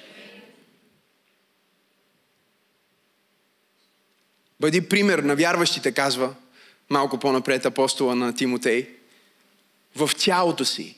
[4.60, 6.34] Бъди пример на вярващите, казва
[6.90, 8.88] малко по-напред апостола на Тимотей.
[9.96, 10.96] В тялото си.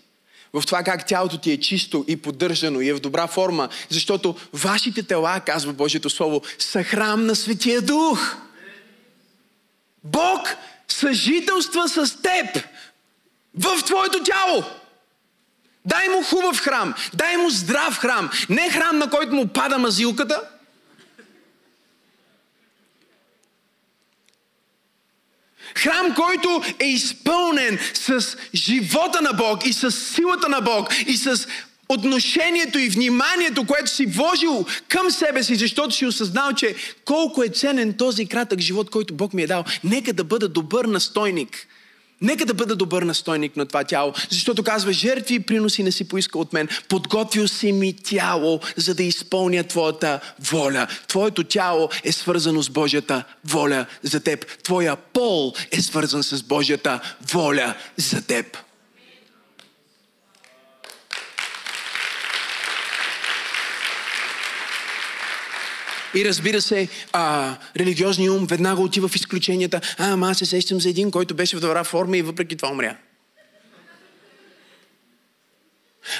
[0.53, 3.69] В това как тялото ти е чисто и поддържано и е в добра форма.
[3.89, 8.37] Защото вашите тела, казва Божието Слово, са храм на Светия Дух.
[10.05, 10.49] Бог
[10.89, 12.65] съжителства с теб
[13.55, 14.65] в твоето тяло.
[15.85, 18.31] Дай му хубав храм, дай му здрав храм.
[18.49, 20.43] Не храм, на който му пада мазилката,
[25.75, 31.47] Храм, който е изпълнен с живота на Бог и с силата на Бог и с
[31.89, 37.49] отношението и вниманието, което си вложил към себе си, защото си осъзнал, че колко е
[37.49, 39.65] ценен този кратък живот, който Бог ми е дал.
[39.85, 41.67] Нека да бъда добър настойник
[42.23, 46.09] Нека да бъда добър настойник на това тяло, защото казва, жертви и приноси не си
[46.09, 46.69] поиска от мен.
[46.89, 50.21] Подготвил си ми тяло, за да изпълня Твоята
[50.51, 50.87] воля.
[51.09, 54.63] Твоето тяло е свързано с Божията воля за теб.
[54.63, 57.01] Твоя пол е свързан с Божията
[57.33, 58.59] воля за теб.
[66.15, 69.81] И разбира се, а, религиозният ум веднага отива в изключенията.
[69.99, 72.71] А, ама аз се сещам за един, който беше в добра форма и въпреки това
[72.71, 72.97] умря.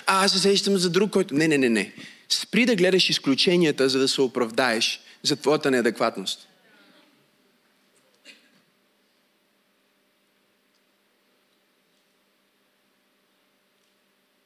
[0.07, 1.35] А, аз се сещам за друг, който...
[1.35, 1.93] Не, не, не, не.
[2.29, 6.49] Спри да гледаш изключенията, за да се оправдаеш за твоята неадекватност.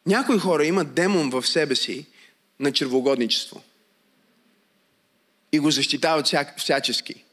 [0.07, 2.07] Някои хора имат демон в себе си
[2.61, 3.63] на червогодничество–
[5.57, 7.25] и го защитават всячески.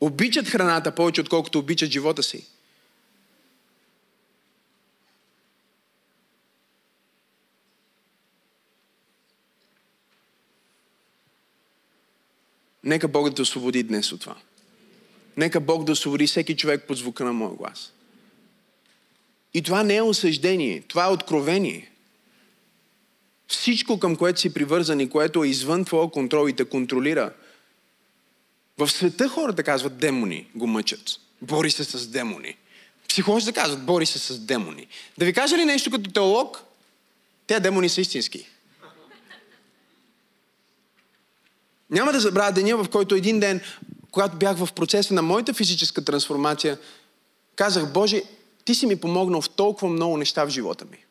[0.00, 2.46] Обичат храната повече, отколкото обичат живота си.
[12.84, 14.36] Нека Бог да те освободи днес от това.
[15.36, 17.92] Нека Бог да освободи всеки човек под звука на моя глас.
[19.54, 21.93] И това не е осъждение, това е откровение.
[23.58, 27.32] Всичко, към което си привързан и което е извън твоя контрол и те контролира.
[28.78, 31.00] В света хората казват демони го мъчат.
[31.42, 32.56] Бори се с демони.
[33.08, 34.86] Психолозите казват, бори се с демони.
[35.18, 36.62] Да ви кажа ли нещо като теолог?
[37.46, 38.46] Те демони са истински.
[41.90, 43.60] Няма да забравя деня, в който един ден,
[44.10, 46.78] когато бях в процеса на моята физическа трансформация,
[47.56, 48.22] казах, Боже,
[48.64, 51.03] ти си ми помогнал в толкова много неща в живота ми.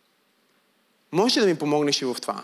[1.13, 2.43] Може ли да ми помогнеш и в това?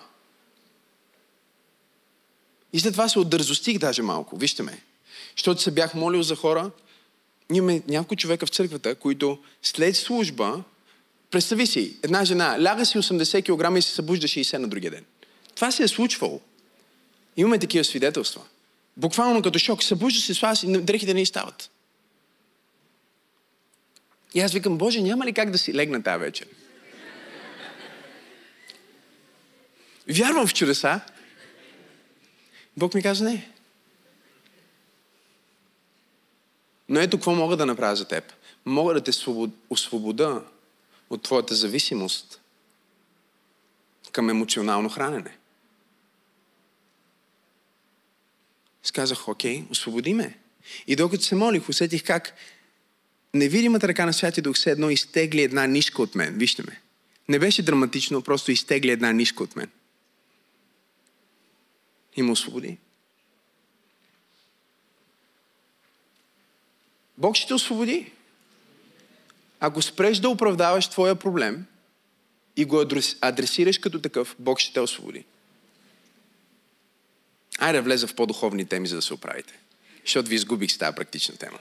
[2.73, 4.37] И след това се отдързостих даже малко.
[4.37, 4.83] Вижте ме.
[5.37, 6.71] Защото се бях молил за хора.
[7.49, 10.63] Ние имаме няколко човека в църквата, които след служба,
[11.31, 15.05] представи си, една жена ляга си 80 кг и се събужда 60 на другия ден.
[15.55, 16.41] Това се е случвало.
[17.37, 18.41] Имаме такива свидетелства.
[18.97, 19.83] Буквално като шок.
[19.83, 21.71] Събужда се с вас и дрехите не стават.
[24.33, 26.47] И аз викам, Боже, няма ли как да си легна тази вечер?
[30.09, 31.01] Вярвам в чудеса.
[32.77, 33.51] Бог ми каза не.
[36.89, 38.33] Но ето какво мога да направя за теб.
[38.65, 39.11] Мога да те
[39.69, 40.43] освобода
[41.09, 42.41] от твоята зависимост
[44.11, 45.37] към емоционално хранене.
[48.83, 50.37] Сказах, окей, освободи ме.
[50.87, 52.33] И докато се молих, усетих как
[53.33, 56.37] невидимата ръка на Святия Дух се едно изтегли една нишка от мен.
[56.37, 56.81] Вижте ме.
[57.29, 59.69] Не беше драматично, просто изтегли една нишка от мен.
[62.15, 62.77] И ме освободи.
[67.17, 68.11] Бог ще те освободи.
[69.59, 71.65] Ако спреш да оправдаваш твоя проблем
[72.55, 72.85] и го
[73.21, 75.25] адресираш като такъв, Бог ще те освободи.
[77.59, 79.59] Айде да влеза в по-духовни теми, за да се оправите.
[80.05, 81.59] Защото ви изгубих с тази практична тема.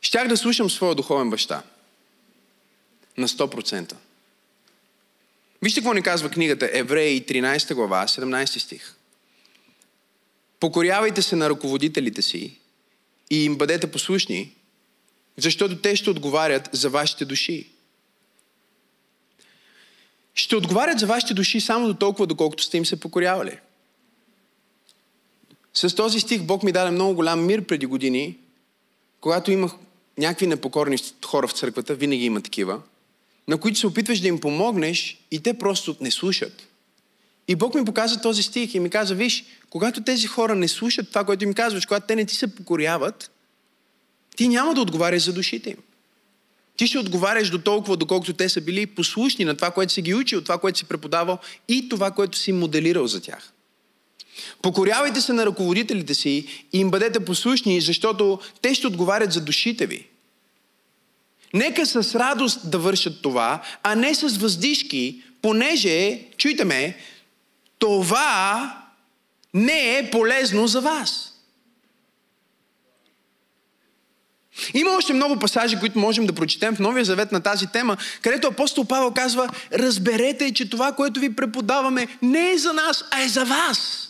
[0.00, 1.62] Щях да слушам своя духовен баща.
[3.18, 3.94] На 100%.
[5.62, 8.96] Вижте какво ни казва книгата Евреи 13 глава, 17 стих.
[10.60, 12.58] Покорявайте се на ръководителите си
[13.30, 14.54] и им бъдете послушни,
[15.36, 17.70] защото те ще отговарят за вашите души.
[20.34, 23.58] Ще отговарят за вашите души само до толкова, доколкото сте им се покорявали.
[25.74, 28.38] С този стих Бог ми даде много голям мир преди години,
[29.20, 29.72] когато имах
[30.18, 32.82] някакви непокорни хора в църквата, винаги има такива,
[33.48, 36.68] на които се опитваш да им помогнеш и те просто не слушат.
[37.48, 41.08] И Бог ми показа този стих и ми каза, виж, когато тези хора не слушат
[41.08, 43.30] това, което им казваш, когато те не ти се покоряват,
[44.36, 45.76] ти няма да отговаряш за душите им.
[46.76, 50.14] Ти ще отговаряш до толкова, доколкото те са били послушни на това, което си ги
[50.14, 51.38] учил, това, което си преподавал
[51.68, 53.52] и това, което си моделирал за тях.
[54.62, 59.86] Покорявайте се на ръководителите си и им бъдете послушни, защото те ще отговарят за душите
[59.86, 60.06] ви.
[61.56, 66.96] Нека с радост да вършат това, а не с въздишки, понеже, чуйте ме,
[67.78, 68.76] това
[69.54, 71.32] не е полезно за вас.
[74.74, 78.46] Има още много пасажи, които можем да прочетем в Новия Завет на тази тема, където
[78.46, 83.28] апостол Павел казва, разберете, че това, което ви преподаваме, не е за нас, а е
[83.28, 84.05] за вас.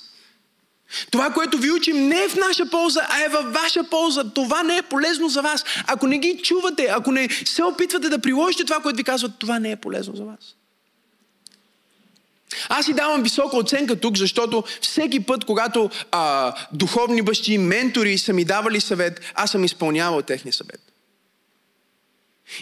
[1.11, 4.25] Това, което ви учим, не е в наша полза, а е във ваша полза.
[4.35, 5.65] Това не е полезно за вас.
[5.87, 9.59] Ако не ги чувате, ако не се опитвате да приложите това, което ви казват, това
[9.59, 10.57] не е полезно за вас.
[12.69, 18.33] Аз си давам висока оценка тук, защото всеки път, когато а, духовни бащи, ментори са
[18.33, 20.81] ми давали съвет, аз съм изпълнявал техния съвет.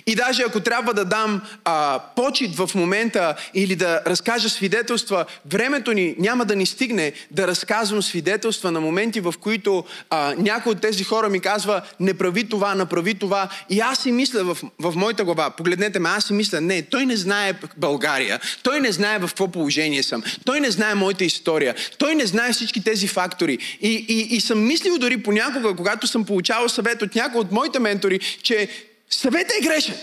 [0.07, 5.93] И даже ако трябва да дам а, почет в момента или да разкажа свидетелства, времето
[5.93, 10.81] ни няма да ни стигне да разказвам свидетелства на моменти, в които а, някой от
[10.81, 13.49] тези хора ми казва, не прави това, направи това.
[13.71, 17.07] И аз си мисля в, в моята глава, погледнете ме, аз си мисля, не, той
[17.07, 21.75] не знае България, той не знае в какво положение съм, той не знае моята история,
[21.99, 23.59] той не знае всички тези фактори.
[23.81, 27.79] И, и, и съм мислил дори понякога, когато съм получавал съвет от някой от моите
[27.79, 28.69] ментори, че
[29.17, 29.99] Съветът е грешен.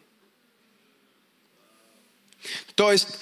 [2.75, 3.19] Тоест,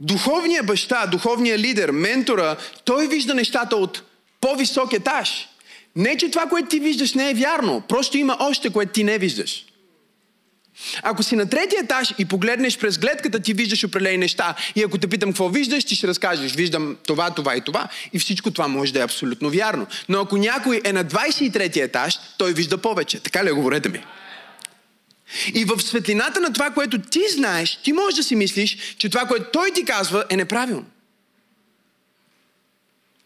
[0.00, 4.02] духовният баща, духовният лидер, ментора, той вижда нещата от
[4.40, 5.48] по-висок етаж.
[5.96, 7.82] Не, че това, което ти виждаш, не е вярно.
[7.88, 9.67] Просто има още, което ти не виждаш.
[11.02, 14.54] Ако си на третия етаж и погледнеш през гледката, ти виждаш определени неща.
[14.74, 16.52] И ако те питам какво виждаш, ти ще разкажеш.
[16.52, 17.88] Виждам това, това и това.
[18.12, 19.86] И всичко това може да е абсолютно вярно.
[20.08, 23.20] Но ако някой е на 23 етаж, той вижда повече.
[23.20, 24.04] Така ли говорете ми?
[25.54, 29.24] И в светлината на това, което ти знаеш, ти можеш да си мислиш, че това,
[29.24, 30.86] което той ти казва, е неправилно.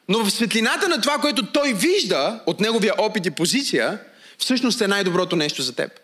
[0.09, 3.99] Но в светлината на това, което той вижда от неговия опит и позиция,
[4.39, 6.03] всъщност е най-доброто нещо за теб.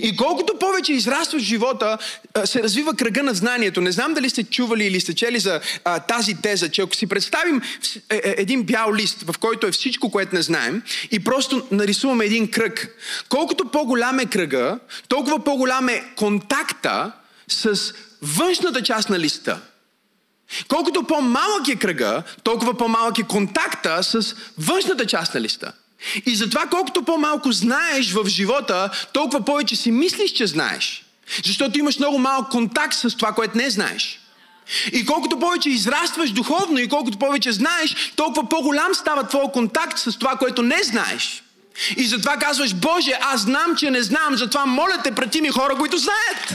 [0.00, 1.98] И колкото повече израстваш в живота,
[2.44, 3.80] се развива кръга на знанието.
[3.80, 7.06] Не знам дали сте чували или сте чели за а, тази теза, че ако си
[7.06, 7.62] представим
[8.10, 12.24] е, е, един бял лист, в който е всичко, което не знаем, и просто нарисуваме
[12.24, 12.96] един кръг,
[13.28, 17.12] колкото по-голям е кръга, толкова по-голям е контакта
[17.48, 19.60] с външната част на листа.
[20.68, 25.72] Колкото по-малък е кръга, толкова по-малък е контакта с външната част на листа.
[26.26, 31.04] И затова колкото по-малко знаеш в живота, толкова повече си мислиш, че знаеш.
[31.44, 34.20] Защото имаш много малък контакт с това, което не знаеш.
[34.92, 40.18] И колкото повече израстваш духовно и колкото повече знаеш, толкова по-голям става твой контакт с
[40.18, 41.42] това, което не знаеш.
[41.96, 45.74] И затова казваш, Боже, аз знам, че не знам, затова моля те, прати ми хора,
[45.74, 46.54] които знаят.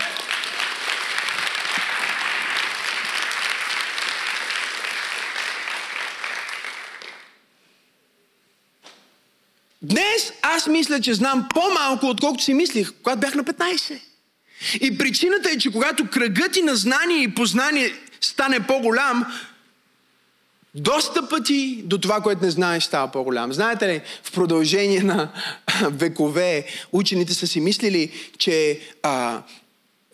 [9.83, 13.99] Днес аз мисля, че знам по-малко, отколкото си мислих, когато бях на 15.
[14.81, 19.25] И причината е, че когато кръгът ти на знание и познание стане по-голям,
[20.75, 23.53] доста пъти до това, което не знаеш, става по-голям.
[23.53, 25.29] Знаете ли, в продължение на
[25.81, 29.41] векове учените са си мислили, че а,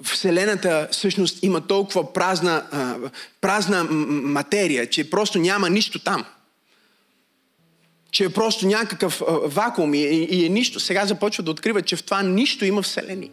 [0.04, 2.96] Вселената всъщност има толкова празна, а,
[3.42, 6.26] празна материя, че просто няма нищо там.
[8.12, 10.80] Че е просто някакъв вакуум и, и е нищо.
[10.80, 13.32] Сега започват да откриват, че в това нищо има Вселени.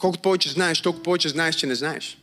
[0.00, 2.18] Колкото повече знаеш, толкова повече знаеш, че не знаеш.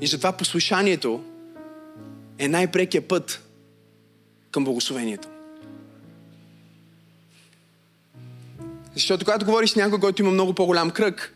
[0.00, 1.24] И затова послушанието
[2.38, 3.42] е най-прекия път
[4.50, 5.28] към благословението.
[8.94, 11.34] Защото когато говориш с някой, който има много по-голям кръг,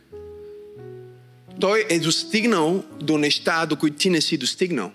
[1.60, 4.92] той е достигнал до неща, до които ти не си достигнал.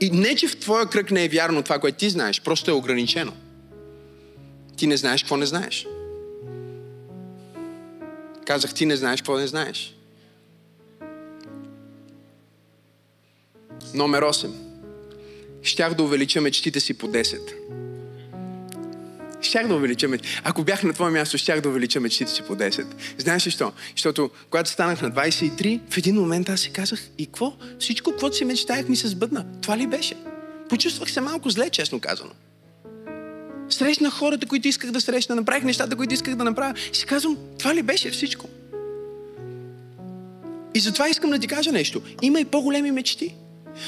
[0.00, 2.74] И не, че в твоя кръг не е вярно това, което ти знаеш, просто е
[2.74, 3.32] ограничено.
[4.76, 5.86] Ти не знаеш какво не знаеш.
[8.46, 9.96] Казах, ти не знаеш какво не знаеш.
[13.94, 14.50] Номер 8.
[15.62, 17.89] Щях да увелича мечтите си по 10.
[19.42, 20.40] Щях да увелича мечтите.
[20.44, 22.86] Ако бях на твое място, щях да увелича мечтите си по 10.
[23.18, 23.72] Знаеш ли що?
[23.96, 27.52] Защото когато станах на 23, в един момент аз си казах, и какво?
[27.78, 29.44] Всичко, което си мечтаях, ми се сбъдна.
[29.62, 30.16] Това ли беше?
[30.68, 32.30] Почувствах се малко зле, честно казано.
[33.68, 36.74] Срещнах хората, които исках да срещна, направих нещата, които исках да направя.
[36.92, 38.48] И си казвам, това ли беше всичко?
[40.74, 42.02] И затова искам да ти кажа нещо.
[42.22, 43.34] Има и по-големи мечти.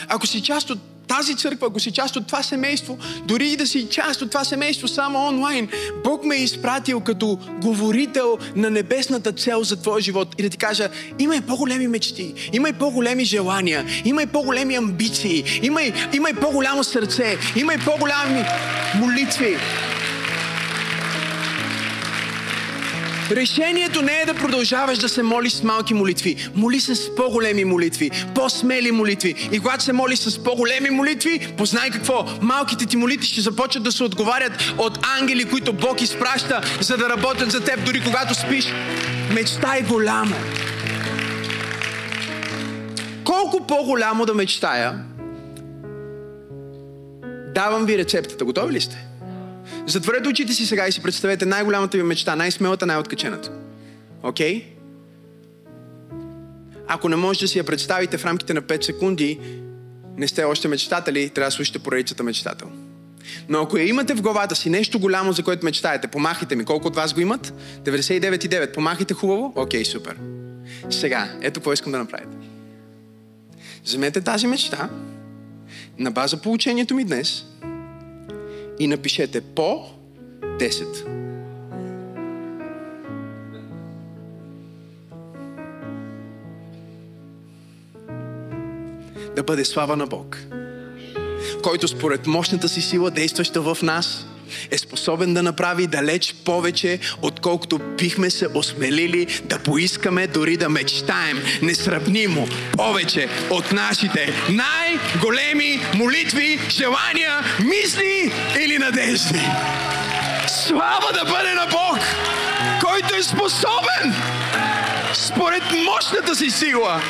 [0.09, 0.79] Ако си част от
[1.09, 4.45] тази църква, ако си част от това семейство, дори и да си част от това
[4.45, 5.69] семейство само онлайн,
[6.05, 10.57] Бог ме е изпратил като говорител на небесната цел за твоя живот и да ти
[10.57, 10.89] кажа,
[11.19, 16.31] има и по-големи мечти, има и по-големи желания, има и по-големи амбиции, има и, има
[16.31, 18.45] и по-голямо сърце, има и по-голями
[18.95, 19.57] молитви.
[23.31, 26.49] Решението не е да продължаваш да се молиш с малки молитви.
[26.55, 29.49] Моли се с по-големи молитви, по-смели молитви.
[29.53, 32.25] И когато се молиш с по-големи молитви, познай какво?
[32.43, 37.09] Малките ти молитви ще започнат да се отговарят от ангели, които Бог изпраща, за да
[37.09, 38.67] работят за теб, дори когато спиш.
[39.35, 40.35] Мечтай голямо.
[43.25, 44.99] Колко по-голямо да мечтая,
[47.55, 48.45] давам ви рецептата.
[48.45, 49.12] Готови ли сте?
[49.87, 53.51] Затворете очите си сега и си представете най-голямата ви мечта, най-смелата, най-откачената.
[54.23, 54.61] Окей?
[54.61, 54.65] Okay?
[56.89, 59.39] Ако не можете да си я представите в рамките на 5 секунди,
[60.17, 62.69] не сте още мечтатели, трябва да слушате поредицата мечтател.
[63.49, 66.65] Но ако я имате в главата си нещо голямо, за което мечтаете, помахайте ми.
[66.65, 67.53] Колко от вас го имат?
[67.83, 68.75] 99,9.
[68.75, 69.53] Помахайте хубаво?
[69.57, 70.17] Окей, okay, супер.
[70.91, 72.37] Сега, ето какво искам да направите.
[73.85, 74.91] Вземете тази мечта
[75.99, 77.45] на база получението ми днес
[78.83, 79.85] и напишете по
[80.43, 81.07] 10.
[89.37, 90.39] Да бъде слава на Бог,
[91.63, 94.27] който според мощната си сила, действаща в нас,
[94.71, 101.43] е способен да направи далеч повече, отколкото бихме се осмелили да поискаме, дори да мечтаем
[101.63, 108.33] несравнимо повече от нашите най-големи молитви, желания, мисли
[108.65, 109.41] или надежди.
[110.49, 111.99] Слава да бъде на Бог,
[112.81, 114.15] който е способен
[115.15, 117.03] според мощната си сила,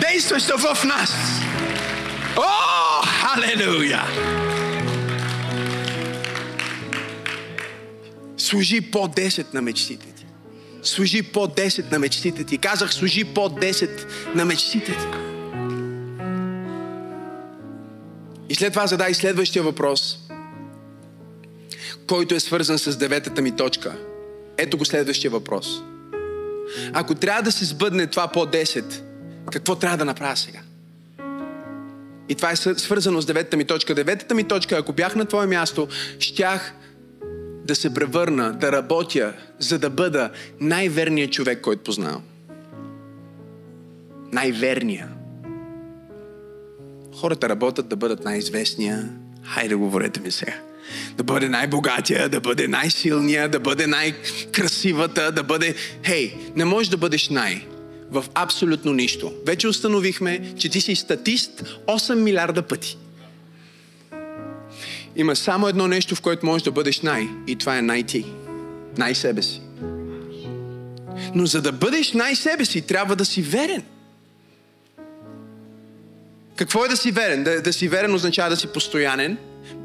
[0.00, 1.14] действаща в нас.
[2.36, 4.02] О, халелуя!
[8.48, 10.26] Служи по 10 на мечтите ти.
[10.82, 12.58] Служи по 10 на мечтите ти.
[12.58, 15.06] Казах, служи по 10 на мечтите ти.
[18.48, 20.18] И след това задай следващия въпрос,
[22.06, 23.96] който е свързан с деветата ми точка.
[24.58, 25.82] Ето го следващия въпрос.
[26.92, 29.02] Ако трябва да се сбъдне това по 10,
[29.52, 30.60] какво трябва да направя сега?
[32.28, 33.94] И това е свързано с деветата ми точка.
[33.94, 35.88] Деветата ми точка, ако бях на твое място,
[36.18, 36.74] щях
[37.68, 42.22] да се превърна, да работя, за да бъда най-верният човек, който познавам.
[44.32, 45.08] най-верния.
[47.14, 49.08] Хората работят да бъдат най-известния.
[49.42, 50.54] Хайде, говорете ми сега.
[51.16, 55.74] Да бъде най-богатия, да бъде най-силния, да бъде най-красивата, да бъде...
[56.04, 57.66] Хей, не можеш да бъдеш най-
[58.10, 59.32] в абсолютно нищо.
[59.46, 62.98] Вече установихме, че ти си статист 8 милиарда пъти.
[65.18, 68.26] Има само едно нещо, в което можеш да бъдеш най- и това е най-ти.
[68.98, 69.60] Най-себе си.
[71.34, 73.82] Но за да бъдеш най-себе си, трябва да си верен.
[76.56, 77.44] Какво е да си верен?
[77.44, 79.38] Да, да си верен означава да си постоянен,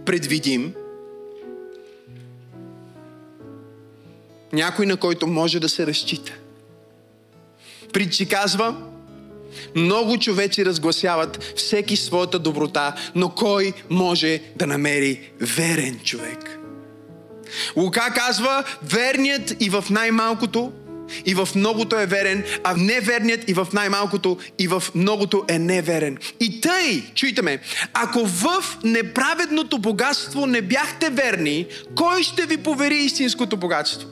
[0.06, 0.74] предвидим,
[4.54, 6.34] някой на който може да се разчита.
[7.94, 8.93] Притчи казва,
[9.76, 16.60] много човеци разгласяват всеки своята доброта, но кой може да намери верен човек?
[17.76, 20.72] Лука казва, верният и в най-малкото,
[21.26, 26.18] и в многото е верен, а неверният и в най-малкото, и в многото е неверен.
[26.40, 27.60] И тъй, чуйте ме,
[27.94, 34.10] ако в неправедното богатство не бяхте верни, кой ще ви повери истинското богатство?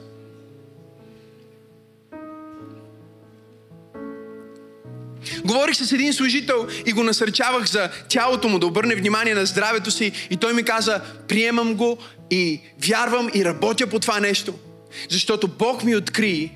[5.44, 9.90] Говорих с един служител и го насърчавах за тялото му, да обърне внимание на здравето
[9.90, 11.98] си и той ми каза, приемам го
[12.30, 14.54] и вярвам и работя по това нещо.
[15.10, 16.52] Защото Бог ми откри,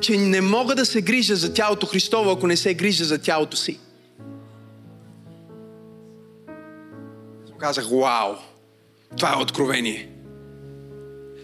[0.00, 3.56] че не мога да се грижа за тялото Христово, ако не се грижа за тялото
[3.56, 3.78] си.
[7.58, 8.34] Казах, вау,
[9.16, 10.17] това е откровение.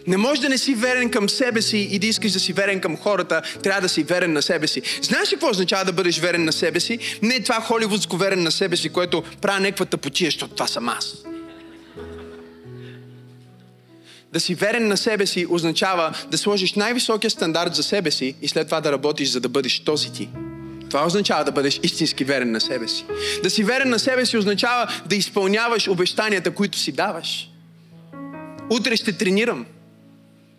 [0.07, 2.81] Не можеш да не си верен към себе си и да искаш да си верен
[2.81, 4.81] към хората, трябва да си верен на себе си.
[5.01, 6.99] Знаеш ли какво означава да бъдеш верен на себе си?
[7.21, 11.15] Не това холивудско верен на себе си, което правя някаква тъпотия, защото това съм аз.
[14.33, 18.47] Да си верен на себе си означава да сложиш най-високия стандарт за себе си и
[18.47, 20.29] след това да работиш, за да бъдеш този ти.
[20.89, 23.05] Това означава да бъдеш истински верен на себе си.
[23.43, 27.49] Да си верен на себе си означава да изпълняваш обещанията, които си даваш.
[28.69, 29.65] Утре ще тренирам.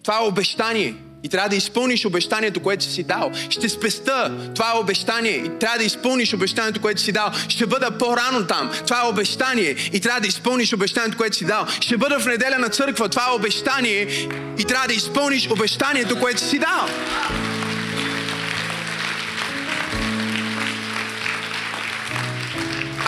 [0.06, 0.94] Това е обещание.
[1.22, 3.32] И трябва да изпълниш обещанието, което си дал.
[3.50, 4.32] Ще спеста.
[4.54, 5.32] Това е обещание.
[5.32, 7.30] И трябва да изпълниш обещанието, което си дал.
[7.48, 8.70] Ще бъда по-рано там.
[8.86, 9.76] Това е обещание.
[9.92, 11.66] И трябва да изпълниш обещанието, което си дал.
[11.80, 13.08] Ще бъда в неделя на църква.
[13.08, 14.08] Това е обещание.
[14.58, 16.88] И трябва да изпълниш обещанието, което си дал.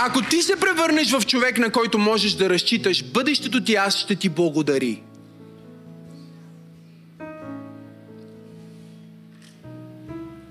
[0.01, 4.17] Ако ти се превърнеш в човек, на който можеш да разчиташ, бъдещето ти аз ще
[4.17, 5.03] ти благодари.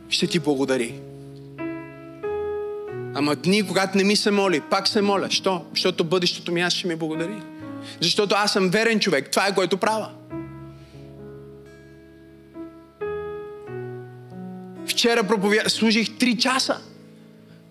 [0.10, 1.00] Ще ти благодари.
[3.16, 5.30] Ама дни, когато не ми се моли, пак се моля.
[5.30, 5.66] Що?
[5.72, 7.42] Защото бъдещето ми аз ще ми благодари.
[8.02, 9.32] Защото аз съм верен човек.
[9.32, 10.10] Това е което правя.
[14.88, 15.70] Вчера проповя...
[15.70, 16.78] служих 3 часа.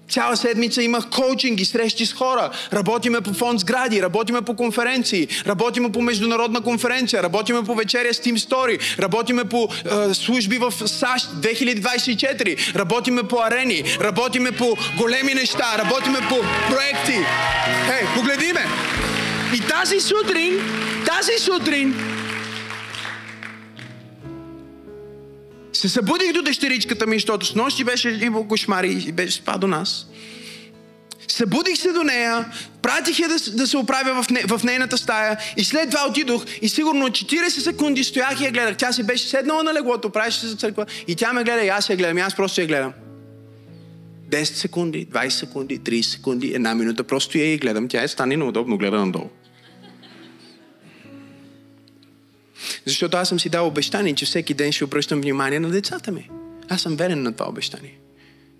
[0.08, 2.50] Цяла седмица имах коучинги, срещи с хора.
[2.72, 8.18] Работиме по фонд сгради, работиме по конференции, работиме по международна конференция, работиме по вечеря с
[8.18, 9.68] Team Story, работиме по
[10.10, 16.36] е, служби в САЩ 2024, работиме по арени, работиме по големи неща, работиме по
[16.70, 17.18] проекти.
[17.88, 18.66] Ей, погледни ме!
[19.54, 20.60] И тази сутрин,
[21.06, 22.15] тази сутрин,
[25.76, 29.66] се събудих до дъщеричката ми, защото с нощи беше имал кошмари и беше спа до
[29.66, 30.06] нас.
[31.28, 32.44] Събудих се до нея,
[32.82, 36.44] пратих я да, да се оправя в, не, в нейната стая и след това отидох
[36.62, 38.76] и сигурно 40 секунди стоях и я гледах.
[38.76, 41.68] Тя си беше седнала на леглото, правеше се за църква и тя ме гледа и
[41.68, 42.92] аз я гледам и аз просто я гледам.
[44.30, 47.88] 10 секунди, 20 секунди, 30 секунди, една минута, просто я и гледам.
[47.88, 49.30] Тя е стани неудобно, гледа надолу.
[52.86, 56.30] Защото аз съм си дал обещание, че всеки ден ще обръщам внимание на децата ми.
[56.68, 57.98] Аз съм верен на това обещание.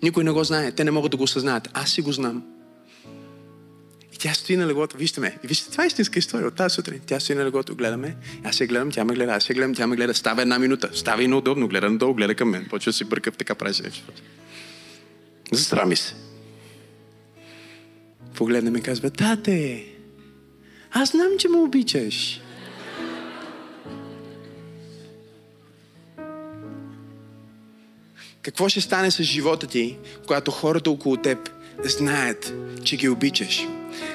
[0.03, 0.71] Никой не го знае.
[0.71, 1.69] Те не могат да го осъзнаят.
[1.73, 2.43] Аз си го знам.
[4.13, 4.97] И тя стои на леглото.
[4.97, 5.37] Вижте ме.
[5.43, 6.99] Вижте, това е истинска история от тази сутрин.
[7.05, 8.15] Тя стои на леглото, гледаме.
[8.43, 10.13] Аз я гледам, тя ме гледа, аз я гледам, тя ме гледа.
[10.13, 10.89] Става една минута.
[10.93, 11.67] Става и неудобно.
[11.67, 12.67] Гледа надолу, гледа към мен.
[12.69, 14.11] Почва си бърка така прави нещо.
[15.51, 16.15] Застрами се.
[18.35, 19.85] Погледна ми и казва, тате,
[20.91, 22.41] аз знам, че ме обичаш.
[28.47, 31.49] Какво ще стане с живота ти, когато хората около теб
[31.83, 32.53] знаят,
[32.83, 33.67] че ги обичаш?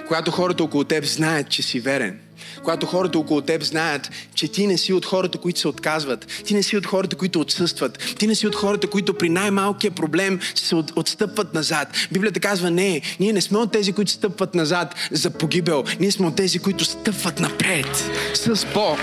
[0.09, 2.19] Когато хората около теб знаят, че си верен?
[2.59, 6.55] Когато хората около теб знаят, че ти не си от хората, които се отказват, ти
[6.55, 10.41] не си от хората, които отсъстват, ти не си от хората, които при най-малкия проблем
[10.55, 11.89] се от, отстъпват назад.
[12.13, 16.27] Библията казва, не, ние не сме от тези, които стъпват назад за погибел, ние сме
[16.27, 18.99] от тези, които стъпват напред с Бог.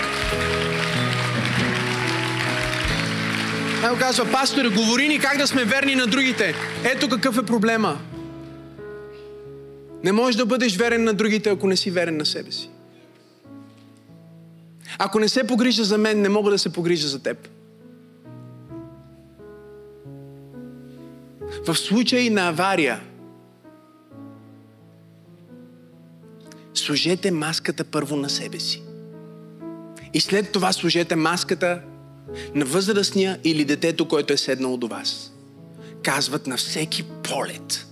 [3.84, 6.54] Ето казва, пастор, говори ни как да сме верни на другите.
[6.84, 8.00] Ето какъв е проблема.
[10.04, 12.70] Не можеш да бъдеш верен на другите, ако не си верен на себе си.
[14.98, 17.48] Ако не се погрижа за мен, не мога да се погрижа за теб.
[21.66, 23.00] В случай на авария,
[26.74, 28.82] служете маската първо на себе си.
[30.14, 31.80] И след това служете маската
[32.54, 35.32] на възрастния или детето, който е седнал до вас.
[36.02, 37.86] Казват на всеки полет.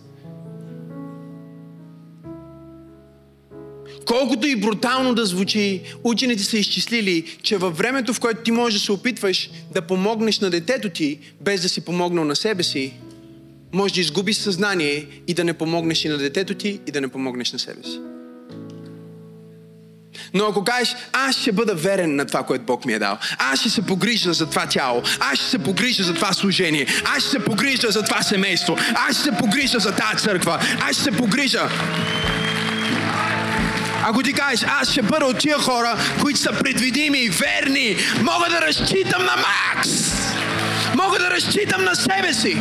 [4.07, 8.81] Колкото и брутално да звучи, учените са изчислили, че във времето, в което ти можеш
[8.81, 12.95] да се опитваш да помогнеш на детето ти, без да си помогнал на себе си,
[13.73, 17.09] може да изгубиш съзнание и да не помогнеш и на детето ти, и да не
[17.09, 18.01] помогнеш на себе си.
[20.35, 23.61] Но ако кажеш, аз ще бъда верен на това, което Бог ми е дал, аз
[23.61, 26.87] ще се погрижа за това тяло, аз ще се погрижа за това служение,
[27.17, 28.77] аз ще се погрижа за това семейство,
[29.09, 31.69] аз ще се погрижа за тази църква, аз ще се погрижа.
[34.05, 38.61] Ако ти кажеш, аз ще бъда от тия хора, които са предвидими, верни, мога да
[38.61, 39.91] разчитам на Макс,
[40.97, 42.59] мога да разчитам на себе си.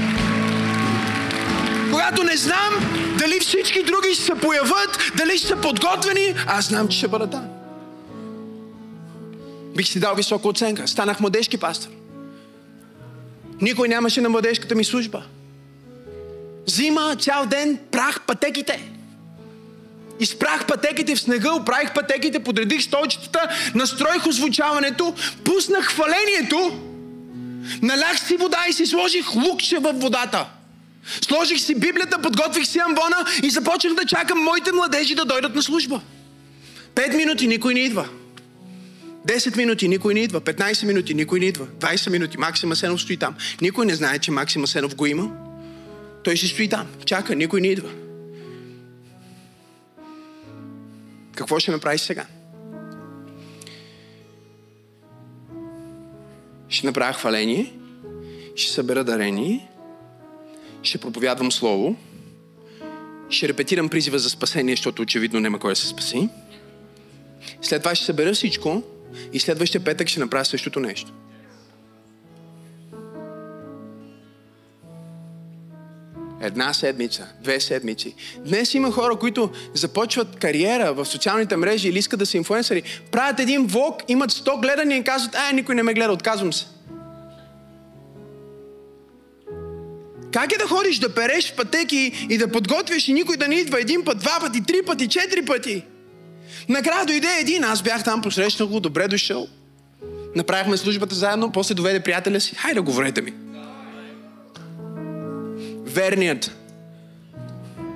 [1.92, 2.74] Когато не знам
[3.18, 7.30] дали всички други ще се появят, дали ще са подготвени, аз знам, че ще бъда
[7.30, 7.57] там.
[9.78, 10.88] Бих си дал висока оценка.
[10.88, 11.90] Станах младежки пастор.
[13.62, 15.24] Никой нямаше на младежката ми служба.
[16.66, 18.92] Зима, цял ден, прах пътеките.
[20.20, 25.14] Изпрах пътеките в снега, оправих пътеките, подредих столчетата, настроих озвучаването,
[25.44, 26.80] пуснах хвалението,
[27.82, 30.46] налях си вода и си сложих лукче в водата.
[31.22, 35.62] Сложих си Библията, подготвих си амвона и започнах да чакам моите младежи да дойдат на
[35.62, 36.02] служба.
[36.96, 38.08] Пет минути никой не идва.
[39.28, 40.42] 10 минути никой не идва.
[40.42, 41.68] 15 минути никой не идва.
[41.68, 43.36] 20 минути Максим Асенов стои там.
[43.62, 45.32] Никой не знае, че Максим Асенов го има.
[46.24, 46.88] Той си стои там.
[47.06, 47.90] Чака, никой не идва.
[51.36, 52.26] Какво ще направиш сега?
[56.70, 57.74] Ще направя хваление,
[58.56, 59.68] ще събера дарение,
[60.84, 61.96] ще проповядвам слово,
[63.30, 66.30] ще репетирам призива за спасение, защото очевидно няма кой да се спаси.
[67.62, 68.84] След това ще събера всичко
[69.34, 71.12] и следващия петък ще направя същото нещо.
[76.42, 78.16] Една седмица, две седмици.
[78.46, 82.84] Днес има хора, които започват кариера в социалните мрежи или искат да са инфуенсъри.
[83.12, 86.66] Правят един влог, имат 100 гледания и казват, ай, никой не ме гледа, отказвам се.
[90.34, 93.56] Как е да ходиш да переш в пътеки и да подготвиш и никой да не
[93.56, 95.84] идва един път, два пъти, три пъти, четири пъти?
[96.70, 99.48] Накрая дойде един, аз бях там, посрещнах го, добре дошъл.
[100.36, 103.34] Направихме службата заедно, после доведе приятеля си, хайде говорете ми.
[105.86, 106.52] Верният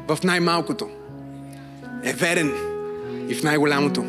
[0.08, 0.90] в най-малкото
[2.04, 2.54] е верен
[3.30, 4.06] и в най-голямото.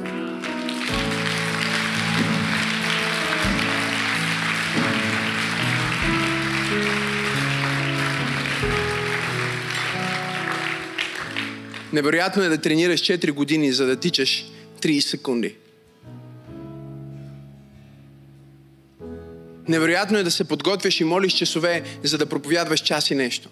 [11.93, 14.45] Невероятно е да тренираш 4 години, за да тичаш
[14.81, 15.57] 30 секунди.
[19.69, 23.49] Невероятно е да се подготвяш и молиш часове, за да проповядваш час и нещо.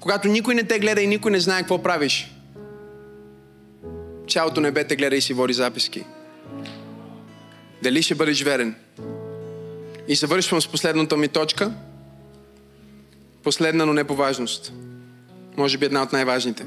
[0.00, 2.30] Когато никой не те гледа и никой не знае какво правиш,
[4.28, 6.04] цялото небе те гледа и си води записки.
[7.82, 8.74] Дали ще бъдеш верен?
[10.08, 11.72] И завършвам с последната ми точка.
[13.42, 14.72] Последна, но не по важност.
[15.56, 16.66] Може би една от най-важните.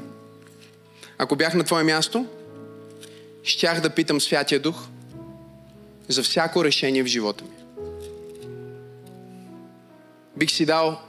[1.18, 2.26] Ако бях на твое място,
[3.42, 4.86] щях да питам Святия Дух
[6.08, 7.50] за всяко решение в живота ми.
[10.36, 11.00] Бих си дал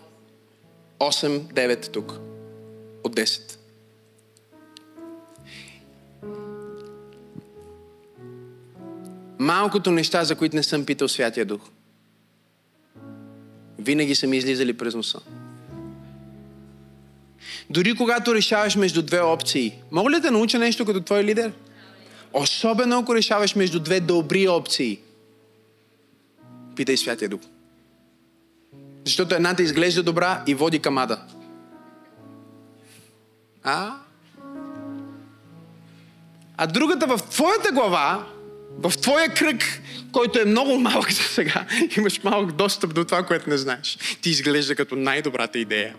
[1.00, 2.14] 8-9 тук
[3.04, 3.58] от 10.
[9.40, 11.62] Малкото неща, за които не съм питал Святия Дух,
[13.80, 15.20] винаги са ми излизали през носа.
[17.70, 21.52] Дори когато решаваш между две опции, мога ли да науча нещо като твой лидер?
[22.34, 25.00] Особено ако решаваш между две добри опции.
[26.76, 27.42] Питай Святия Дух.
[29.06, 31.22] Защото едната изглежда добра и води към ада.
[33.64, 33.94] А?
[36.58, 38.28] А другата в твоята глава,
[38.80, 39.82] в твоя кръг,
[40.12, 41.66] който е много малък за сега,
[41.98, 43.98] имаш малък достъп до това, което не знаеш.
[44.22, 45.96] Ти изглежда като най-добрата идея.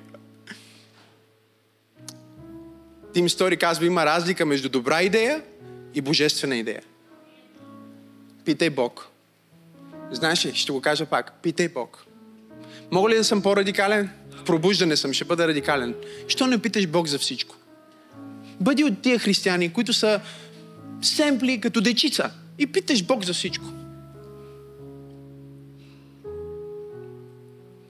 [3.12, 5.42] Тим Стори казва, има разлика между добра идея
[5.94, 6.82] и божествена идея.
[8.44, 9.08] Питай Бог.
[10.10, 11.32] Знаеш ли, ще го кажа пак.
[11.42, 12.04] Питай Бог.
[12.90, 14.10] Мога ли да съм по-радикален?
[14.30, 15.94] В пробуждане съм, ще бъда радикален.
[16.28, 17.56] Що не питаш Бог за всичко?
[18.60, 20.20] Бъди от тия християни, които са
[21.02, 23.64] семпли като дечица и питаш Бог за всичко.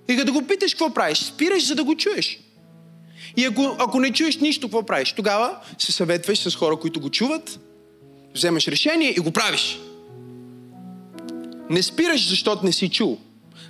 [0.08, 1.18] И като го питаш, какво правиш?
[1.18, 2.40] Спираш, за да го чуеш.
[3.38, 5.12] И ако, ако не чуеш нищо, какво правиш?
[5.12, 7.60] Тогава се съветваш с хора, които го чуват,
[8.34, 9.80] вземаш решение и го правиш.
[11.70, 13.18] Не спираш, защото не си чул.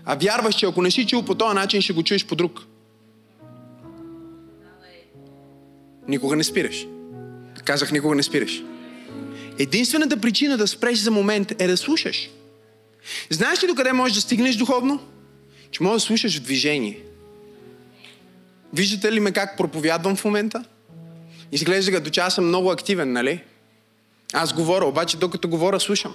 [0.05, 2.67] А вярваш, че ако не си чул по този начин, ще го чуеш по друг.
[6.09, 6.87] Никога не спираш.
[7.65, 8.63] Казах, никога не спираш.
[9.59, 12.31] Единствената причина да спреш за момент е да слушаш.
[13.31, 15.01] Знаеш ли докъде можеш да стигнеш духовно?
[15.71, 16.99] Че можеш да слушаш в движение.
[18.73, 20.65] Виждате ли ме как проповядвам в момента?
[21.53, 23.43] Изглежда като че аз съм много активен, нали?
[24.33, 26.15] Аз говоря, обаче докато говоря, слушам.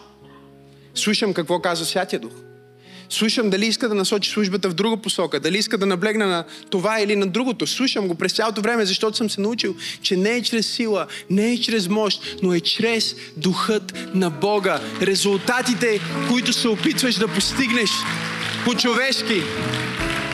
[0.96, 2.34] Слушам какво казва Святия Дух.
[3.10, 7.02] Слушам дали иска да насочи службата в друга посока, дали иска да наблегна на това
[7.02, 7.68] или на другото.
[7.68, 11.52] Слушам го през цялото време, защото съм се научил, че не е чрез сила, не
[11.52, 14.80] е чрез мощ, но е чрез духът на Бога.
[15.02, 16.00] Резултатите,
[16.30, 17.90] които се опитваш да постигнеш
[18.66, 19.42] по-човешки,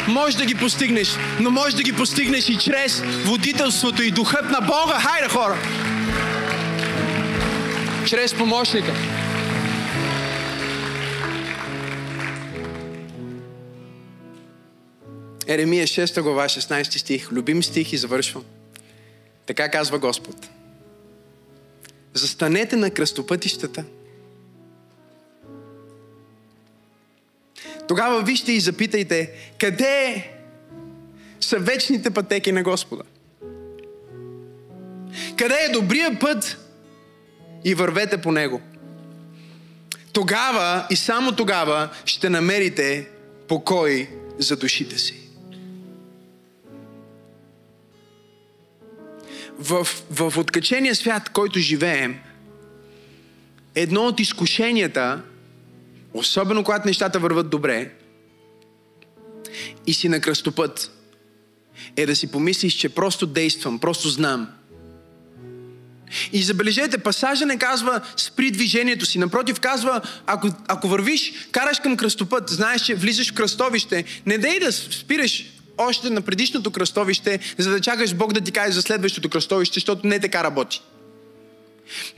[0.10, 4.62] може да ги постигнеш, но може да ги постигнеш и чрез водителството и духът на
[4.62, 5.00] Бога.
[5.00, 5.58] Хайде, хора!
[8.08, 8.94] Чрез помощника.
[15.48, 18.44] Еремия 6 глава 16 стих, любим стих и завършвам.
[19.46, 20.50] Така казва Господ.
[22.14, 23.84] Застанете на кръстопътищата.
[27.90, 30.28] Тогава вижте и запитайте, къде
[31.40, 33.04] са вечните пътеки на Господа?
[35.38, 36.58] Къде е добрия път
[37.66, 38.62] и вървете по него?
[40.14, 43.08] Тогава и само тогава ще намерите
[43.48, 44.10] покой
[44.40, 45.30] за душите си.
[49.60, 52.20] в, в откачения свят, който живеем,
[53.76, 55.22] едно от изкушенията,
[56.14, 57.92] особено когато нещата върват добре,
[59.88, 60.92] и си на кръстопът,
[61.96, 64.48] е да си помислиш, че просто действам, просто знам.
[66.34, 69.20] И забележете, пасажа не казва спри движението си.
[69.20, 74.60] Напротив, казва, ако, ако вървиш, караш към кръстопът, знаеш, че влизаш в кръстовище, не дей
[74.60, 75.46] да спираш
[75.78, 80.08] още на предишното кръстовище, за да чакаш Бог да ти каже за следващото кръстовище, защото
[80.08, 80.82] не така работи.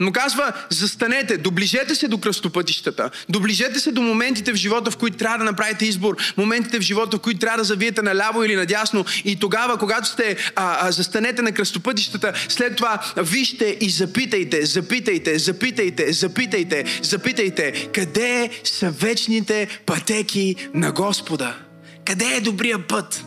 [0.00, 5.16] Но казва, застанете, доближете се до кръстопътищата, доближете се до моментите в живота, в които
[5.16, 9.04] трябва да направите избор, моментите в живота, в които трябва да завиете наляво или надясно
[9.24, 15.38] и тогава, когато сте, а, а, застанете на кръстопътищата, след това вижте и запитайте, запитайте,
[15.38, 21.54] запитайте, запитайте, запитайте, къде са вечните пътеки на Господа?
[22.04, 23.24] Къде е добрия път?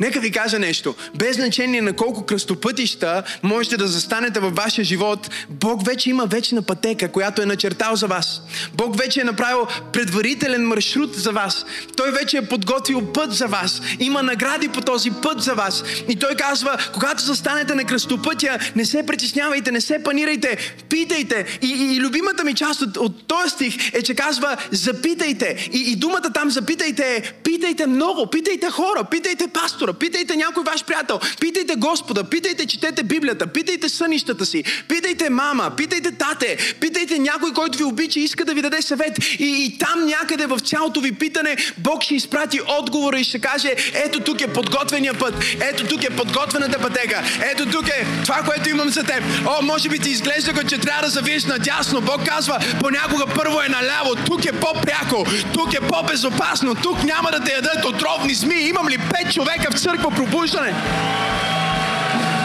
[0.00, 0.94] Нека ви кажа нещо.
[1.14, 6.62] Без значение на колко кръстопътища можете да застанете във вашия живот, Бог вече има вечна
[6.62, 8.42] пътека, която е начертал за вас.
[8.74, 11.64] Бог вече е направил предварителен маршрут за вас.
[11.96, 13.82] Той вече е подготвил път за вас.
[14.00, 15.84] Има награди по този път за вас.
[16.08, 20.56] И той казва, когато застанете на кръстопътя, не се притеснявайте, не се панирайте,
[20.88, 21.58] питайте.
[21.62, 25.68] И, и, и любимата ми част от, от този стих е, че казва, запитайте.
[25.72, 30.62] И, и думата там запитайте е, питайте много, питайте хора, питайте пастор пастора, питайте някой
[30.62, 37.18] ваш приятел, питайте Господа, питайте, четете Библията, питайте сънищата си, питайте мама, питайте тате, питайте
[37.18, 39.18] някой, който ви обича и иска да ви даде съвет.
[39.38, 43.74] И, и там някъде в цялото ви питане Бог ще изпрати отговора и ще каже,
[43.94, 47.22] ето тук е подготвения път, ето тук е подготвената пътека,
[47.52, 49.22] ето тук е това, което имам за теб.
[49.46, 52.00] О, може би ти изглежда, че трябва да завиеш надясно.
[52.00, 57.40] Бог казва, понякога първо е наляво, тук е по-пряко, тук е по-безопасно, тук няма да
[57.40, 58.68] те ядат отровни змии.
[58.68, 60.74] Имам ли пет човека в църква пробуждане,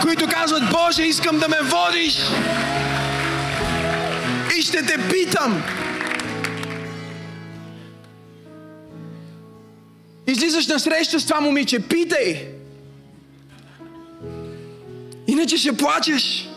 [0.01, 2.17] които казват, Боже, искам да ме водиш
[4.57, 5.63] и ще те питам.
[10.27, 12.47] Излизаш на среща с това момиче, питай.
[15.27, 16.50] Иначе ще плачеш.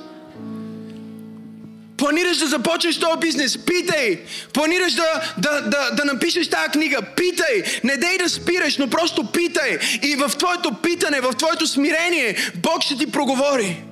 [2.05, 3.59] Планираш да започнеш този бизнес?
[3.59, 4.19] Питай!
[4.53, 7.03] Планираш да, да, да, да напишеш тази книга?
[7.17, 7.63] Питай!
[7.85, 9.79] Не дей да спираш, но просто питай!
[10.03, 13.83] И в твоето питане, в твоето смирение, Бог ще ти проговори.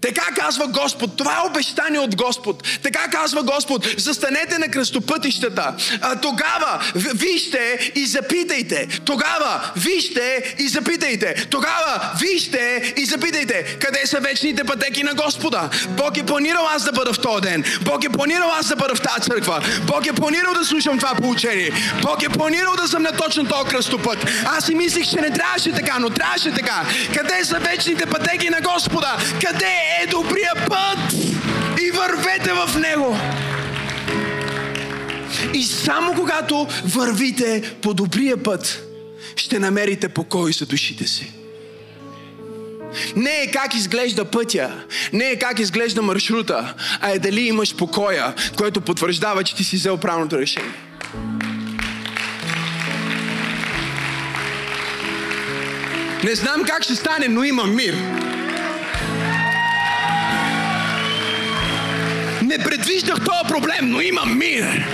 [0.00, 1.16] Така казва Господ.
[1.16, 2.62] Това е обещание от Господ.
[2.82, 3.86] Така казва Господ.
[3.96, 5.74] Застанете на кръстопътищата.
[6.00, 6.80] А, тогава
[7.14, 8.88] вижте и запитайте.
[9.04, 11.46] Тогава вижте и запитайте.
[11.50, 13.78] Тогава вижте и запитайте.
[13.80, 15.70] Къде са вечните пътеки на Господа?
[15.88, 17.64] Бог е планирал аз да бъда в този ден.
[17.82, 19.62] Бог е планирал аз да бъда в тази църква.
[19.86, 21.70] Бог е планирал да слушам това поучение.
[22.02, 24.18] Бог е планирал да съм на точно този кръстопът.
[24.44, 26.84] Аз си мислих, че не трябваше така, но трябваше така.
[27.14, 29.16] Къде са вечните пътеки на Господа?
[29.40, 31.12] Къде е добрия път
[31.82, 33.16] и вървете в него.
[35.54, 38.82] И само когато вървите по добрия път,
[39.36, 41.32] ще намерите покой за душите си.
[43.16, 44.70] Не е как изглежда пътя,
[45.12, 49.76] не е как изглежда маршрута, а е дали имаш покоя, което потвърждава, че ти си
[49.76, 50.72] взел правилното решение.
[56.24, 57.96] Не знам как ще стане, но имам мир.
[62.46, 64.86] Не предвиждах този проблем, но имам мир.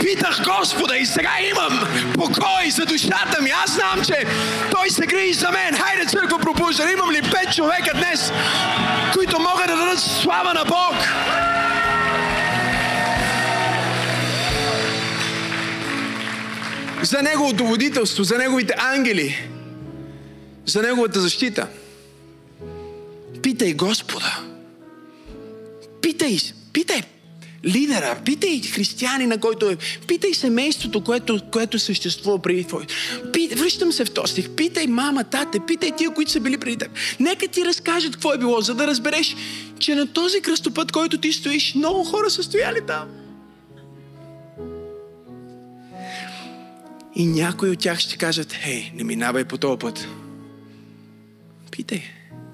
[0.00, 1.80] Питах Господа и сега имам
[2.14, 3.50] покой за душата ми.
[3.64, 4.26] Аз знам, че
[4.70, 5.74] Той се грижи за мен.
[5.74, 6.92] Хайде, църква пропуща.
[6.92, 8.32] Имам ли пет човека днес,
[9.12, 10.94] които могат да дадат слава на Бог?
[17.02, 19.48] За Неговото водителство, за Неговите ангели,
[20.66, 21.66] за Неговата защита.
[23.42, 24.38] Питай Господа.
[26.02, 26.38] Питай
[26.72, 27.02] Питай
[27.64, 29.76] лидера, питай християнина, който е,
[30.06, 32.86] питай семейството, което, което съществува преди твой.
[33.32, 34.50] Пит, връщам се в този стих.
[34.50, 36.90] Питай мама, тате, питай тия, които са били преди теб.
[37.20, 39.36] Нека ти разкажат какво е било, за да разбереш,
[39.78, 43.08] че на този кръстопът, който ти стоиш, много хора са стояли там.
[47.14, 50.08] И някои от тях ще кажат, хей, не минавай по този път.
[51.70, 52.02] Питай.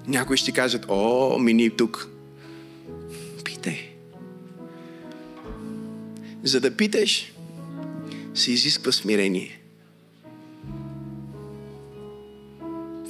[0.07, 2.07] Някои ще кажат, о, мини тук.
[3.43, 3.86] Питай.
[6.43, 7.33] За да питаш,
[8.33, 9.59] се изисква смирение.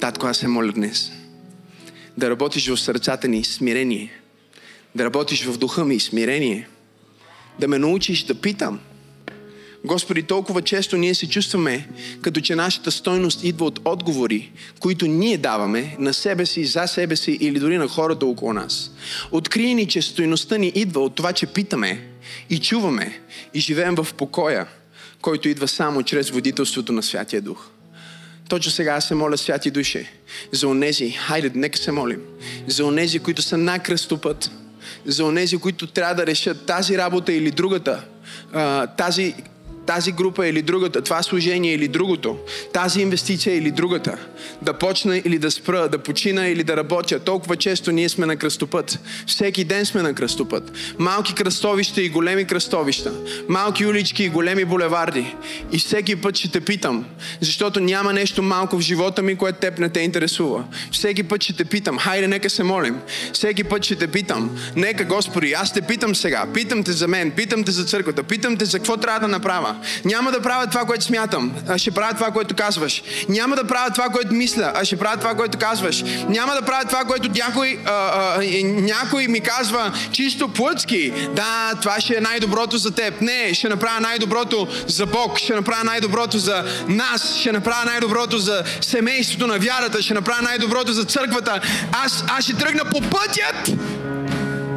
[0.00, 1.12] Татко, аз се моля днес
[2.18, 4.10] да работиш в сърцата ни смирение,
[4.94, 6.68] да работиш в духа ми смирение,
[7.58, 8.80] да ме научиш да питам.
[9.88, 11.88] Господи, толкова често ние се чувстваме,
[12.22, 17.16] като че нашата стойност идва от отговори, които ние даваме на себе си, за себе
[17.16, 18.90] си или дори на хората около нас.
[19.32, 22.08] Открие ни, че стойността ни идва от това, че питаме,
[22.50, 23.20] и чуваме
[23.54, 24.66] и живеем в покоя,
[25.20, 27.68] който идва само чрез водителството на Святия Дух.
[28.48, 30.08] Точно сега аз се моля, святи души,
[30.52, 32.20] за онези, хайде, нека се молим,
[32.66, 34.50] за онези, които са на кръстопът,
[35.06, 38.04] за онези, които трябва да решат тази работа или другата,
[38.96, 39.34] тази
[39.88, 42.36] тази група или другата, това служение или другото,
[42.72, 44.18] тази инвестиция или другата,
[44.62, 47.18] да почна или да спра, да почина или да работя.
[47.20, 48.98] Толкова често ние сме на кръстопът.
[49.26, 50.72] Всеки ден сме на кръстопът.
[50.98, 53.12] Малки кръстовища и големи кръстовища.
[53.48, 55.34] Малки улички и големи булеварди.
[55.72, 57.04] И всеки път ще те питам,
[57.40, 60.64] защото няма нещо малко в живота ми, което теб не те интересува.
[60.92, 63.00] Всеки път ще те питам, хайде, нека се молим.
[63.32, 67.30] Всеки път ще те питам, нека Господи, аз те питам сега, питам те за мен,
[67.30, 69.77] питам те за църквата, питам те за какво трябва да направя.
[70.04, 73.02] Няма да правя това, което смятам, а ще правя това, което казваш.
[73.28, 76.04] Няма да правя това, което мисля, а ще правя това, което казваш.
[76.28, 81.12] Няма да правя това, което някой, а, а, някой ми казва чисто плътски.
[81.34, 83.20] Да, това ще е най-доброто за теб.
[83.20, 88.62] Не, ще направя най-доброто за Бог, ще направя най-доброто за нас, ще направя най-доброто за
[88.80, 91.60] семейството на вярата, ще направя най-доброто за църквата.
[91.92, 93.70] Аз, аз ще тръгна по пътят,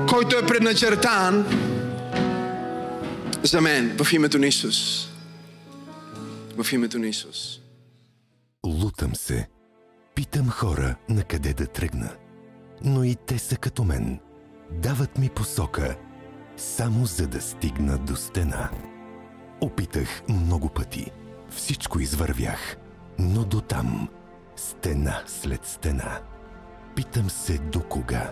[0.08, 1.46] който е предначертан
[3.44, 5.08] за мен в името на Исус.
[6.58, 7.60] В името на Исус.
[8.66, 9.48] Лутам се.
[10.16, 12.10] Питам хора на къде да тръгна.
[12.84, 14.20] Но и те са като мен.
[14.72, 15.96] Дават ми посока,
[16.58, 18.70] само за да стигна до стена.
[19.62, 21.12] Опитах много пъти.
[21.50, 22.78] Всичко извървях.
[23.20, 24.10] Но до там.
[24.56, 26.20] Стена след стена.
[26.96, 28.32] Питам се до кога.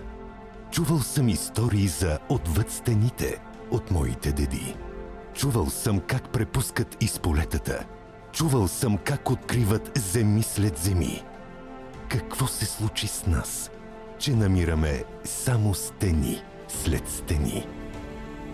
[0.71, 3.39] Чувал съм истории за отвъд стените
[3.71, 4.75] от моите деди.
[5.39, 7.85] Чувал съм как препускат из полетата.
[8.31, 11.23] Чувал съм как откриват земи след земи.
[12.09, 13.71] Какво се случи с нас,
[14.17, 17.67] че намираме само стени след стени?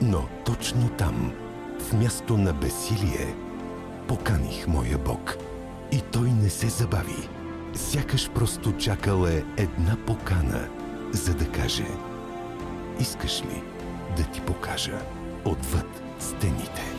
[0.01, 1.33] Но точно там,
[1.79, 3.35] в място на бесилие,
[4.07, 5.37] поканих моя Бог.
[5.91, 7.29] И той не се забави.
[7.75, 10.67] Сякаш просто чакал е една покана,
[11.11, 11.87] за да каже
[12.99, 13.63] Искаш ли
[14.17, 14.99] да ти покажа
[15.45, 16.94] отвъд 捨てにて。